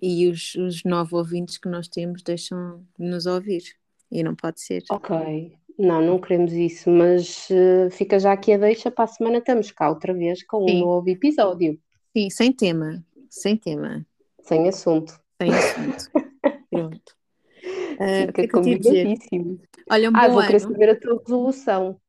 e 0.02 0.28
os, 0.28 0.56
os 0.56 0.84
nove 0.84 1.16
ouvintes 1.16 1.58
que 1.58 1.70
nós 1.70 1.88
temos 1.88 2.22
deixam 2.24 2.86
de 3.00 3.06
nos 3.06 3.26
ouvir. 3.26 3.64
E 4.12 4.22
não 4.24 4.36
pode 4.36 4.60
ser. 4.60 4.84
Ok, 4.92 5.56
não, 5.80 6.02
não 6.02 6.20
queremos 6.20 6.52
isso, 6.52 6.90
mas 6.90 7.48
eh, 7.50 7.90
fica 7.90 8.20
já 8.20 8.34
aqui 8.34 8.52
a 8.52 8.58
deixa 8.58 8.92
para 8.92 9.06
a 9.06 9.08
semana 9.08 9.38
estamos 9.38 9.72
cá 9.72 9.90
outra 9.90 10.14
vez 10.14 10.44
com 10.44 10.64
um 10.64 10.68
Sim. 10.68 10.82
novo 10.82 11.10
episódio, 11.10 11.80
Sim, 12.16 12.30
sem 12.30 12.52
tema. 12.52 13.04
Sem 13.30 13.56
tema. 13.56 14.06
sem 14.42 14.68
assunto. 14.68 15.18
Sem 15.42 15.54
assunto. 15.54 16.12
Pronto. 16.70 17.21
O 17.64 18.08
Fica 18.28 18.44
dizer? 18.44 18.52
combinadíssimo. 18.52 19.62
Olha, 19.90 20.10
um 20.10 20.18
Ah, 20.18 20.28
vou 20.28 20.44
querer 20.44 20.60
ano. 20.60 20.72
saber 20.72 20.90
a 20.90 21.00
tua 21.00 21.20
resolução. 21.20 22.02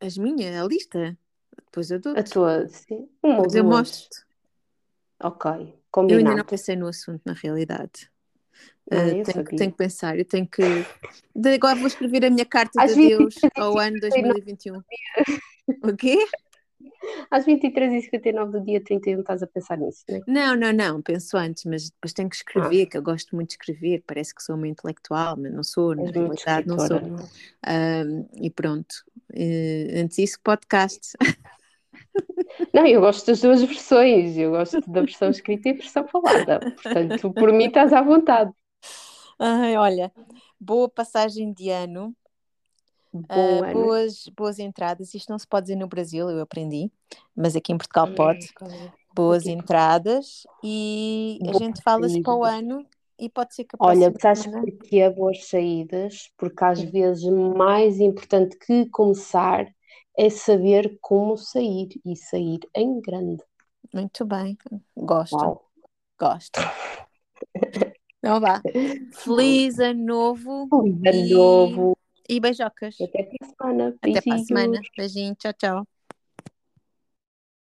As 0.00 0.16
minhas, 0.18 0.54
a 0.56 0.66
lista. 0.66 1.16
Depois 1.66 1.90
eu 1.90 1.98
A 1.98 2.00
dou-te. 2.02 2.30
tua, 2.30 2.68
sim, 2.68 3.08
Depois 3.22 3.54
eu 3.54 3.64
duas. 3.64 3.78
mostro-te. 3.78 4.26
Ok, 5.22 5.50
Eu 5.50 5.58
ainda 5.58 5.70
não 5.70 5.78
combinado. 5.90 6.44
pensei 6.44 6.76
no 6.76 6.86
assunto, 6.86 7.22
na 7.24 7.32
realidade. 7.32 8.10
Ah, 8.90 9.08
eu 9.08 9.24
tenho, 9.24 9.44
tenho 9.44 9.70
que 9.72 9.76
pensar, 9.78 10.18
eu 10.18 10.24
tenho 10.24 10.46
que. 10.46 10.62
de- 11.34 11.54
Agora 11.54 11.74
vou 11.76 11.86
escrever 11.86 12.24
a 12.24 12.30
minha 12.30 12.44
carta 12.46 12.78
Às 12.78 12.94
de 12.94 13.06
adeus 13.06 13.34
23 13.34 13.52
ao 13.56 13.78
ano 13.78 13.98
2021. 14.00 14.82
O 15.82 15.96
quê? 15.96 16.18
Às 17.30 17.44
23h59 17.44 18.50
do 18.50 18.60
dia 18.64 18.82
31 18.82 19.20
estás 19.20 19.42
a 19.42 19.46
pensar 19.46 19.78
nisso, 19.78 20.04
não 20.08 20.16
é? 20.16 20.20
Não, 20.26 20.56
não, 20.56 20.72
não, 20.72 21.02
penso 21.02 21.36
antes, 21.36 21.64
mas 21.64 21.90
depois 21.90 22.12
tenho 22.12 22.28
que 22.28 22.36
Ah. 22.36 22.38
escrever, 22.38 22.86
que 22.86 22.96
eu 22.96 23.02
gosto 23.02 23.34
muito 23.34 23.48
de 23.50 23.54
escrever, 23.54 24.02
parece 24.06 24.34
que 24.34 24.42
sou 24.42 24.56
uma 24.56 24.68
intelectual, 24.68 25.36
mas 25.36 25.52
não 25.52 25.62
sou, 25.62 25.94
na 25.94 26.10
realidade 26.10 26.66
não 26.66 26.78
sou. 26.78 27.00
não 27.00 27.28
e 28.40 28.50
pronto. 28.50 28.94
Eh, 29.32 30.00
antes 30.00 30.16
disso, 30.16 30.38
podcast. 30.42 31.12
Não, 32.72 32.86
eu 32.86 33.00
gosto 33.00 33.26
das 33.26 33.40
duas 33.40 33.62
versões. 33.62 34.36
Eu 34.36 34.50
gosto 34.52 34.80
da 34.90 35.00
versão 35.00 35.30
escrita 35.30 35.68
e 35.68 35.72
da 35.72 35.78
versão 35.78 36.06
falada. 36.08 36.60
Portanto, 36.82 37.32
por 37.32 37.52
mim 37.52 37.66
estás 37.66 37.92
à 37.92 38.02
vontade. 38.02 38.50
Ai, 39.38 39.76
olha, 39.76 40.12
boa 40.58 40.88
passagem 40.88 41.52
de 41.52 41.68
ano, 41.70 42.14
Ah, 43.28 43.60
ano. 43.64 43.72
boas, 43.72 44.28
boas 44.36 44.58
entradas. 44.58 45.14
Isto 45.14 45.30
não 45.30 45.38
se 45.38 45.46
pode 45.46 45.66
dizer 45.66 45.76
no 45.76 45.88
Brasil, 45.88 46.28
eu 46.30 46.40
aprendi, 46.40 46.90
mas 47.34 47.56
aqui 47.56 47.72
em 47.72 47.78
Portugal 47.78 48.06
pode. 48.14 48.48
Ok. 48.60 48.90
Boas 49.14 49.46
entradas 49.46 50.46
e 50.62 51.38
a 51.42 51.46
Boas 51.46 51.58
gente 51.58 51.82
fala-se 51.82 52.20
para 52.20 52.34
o 52.34 52.44
ano 52.44 52.86
e 53.18 53.30
pode 53.30 53.54
ser 53.54 53.64
que 53.64 53.74
a 53.74 53.84
Olha, 53.84 54.12
sabes 54.20 54.44
semana. 54.44 54.66
porquê 54.66 54.98
é 54.98 55.10
boas 55.10 55.48
saídas? 55.48 56.30
Porque 56.36 56.62
às 56.62 56.80
Sim. 56.80 56.90
vezes 56.90 57.24
mais 57.24 57.98
importante 57.98 58.58
que 58.58 58.86
começar 58.90 59.66
é 60.18 60.28
saber 60.28 60.98
como 61.00 61.36
sair 61.36 61.88
e 62.04 62.14
sair 62.14 62.60
em 62.74 63.00
grande. 63.00 63.42
Muito 63.92 64.24
bem, 64.26 64.56
gosto, 64.96 65.36
Uau! 65.36 65.64
gosto. 66.18 66.60
Então 68.18 68.40
vá. 68.40 68.60
Feliz 69.12 69.78
ano 69.78 70.04
novo 70.04 70.68
Feliz 70.68 71.06
ano 71.06 71.26
e, 71.26 71.30
novo! 71.30 71.95
E 72.28 72.40
beijocas. 72.40 72.96
Até 73.00 73.22
para 73.24 73.46
a 73.46 73.48
semana. 73.48 73.96
Até 74.02 74.20
para 74.20 74.34
a 74.34 74.38
semana. 74.38 74.80
Beijinho, 74.96 75.34
tchau, 75.34 75.52
tchau. 75.52 75.95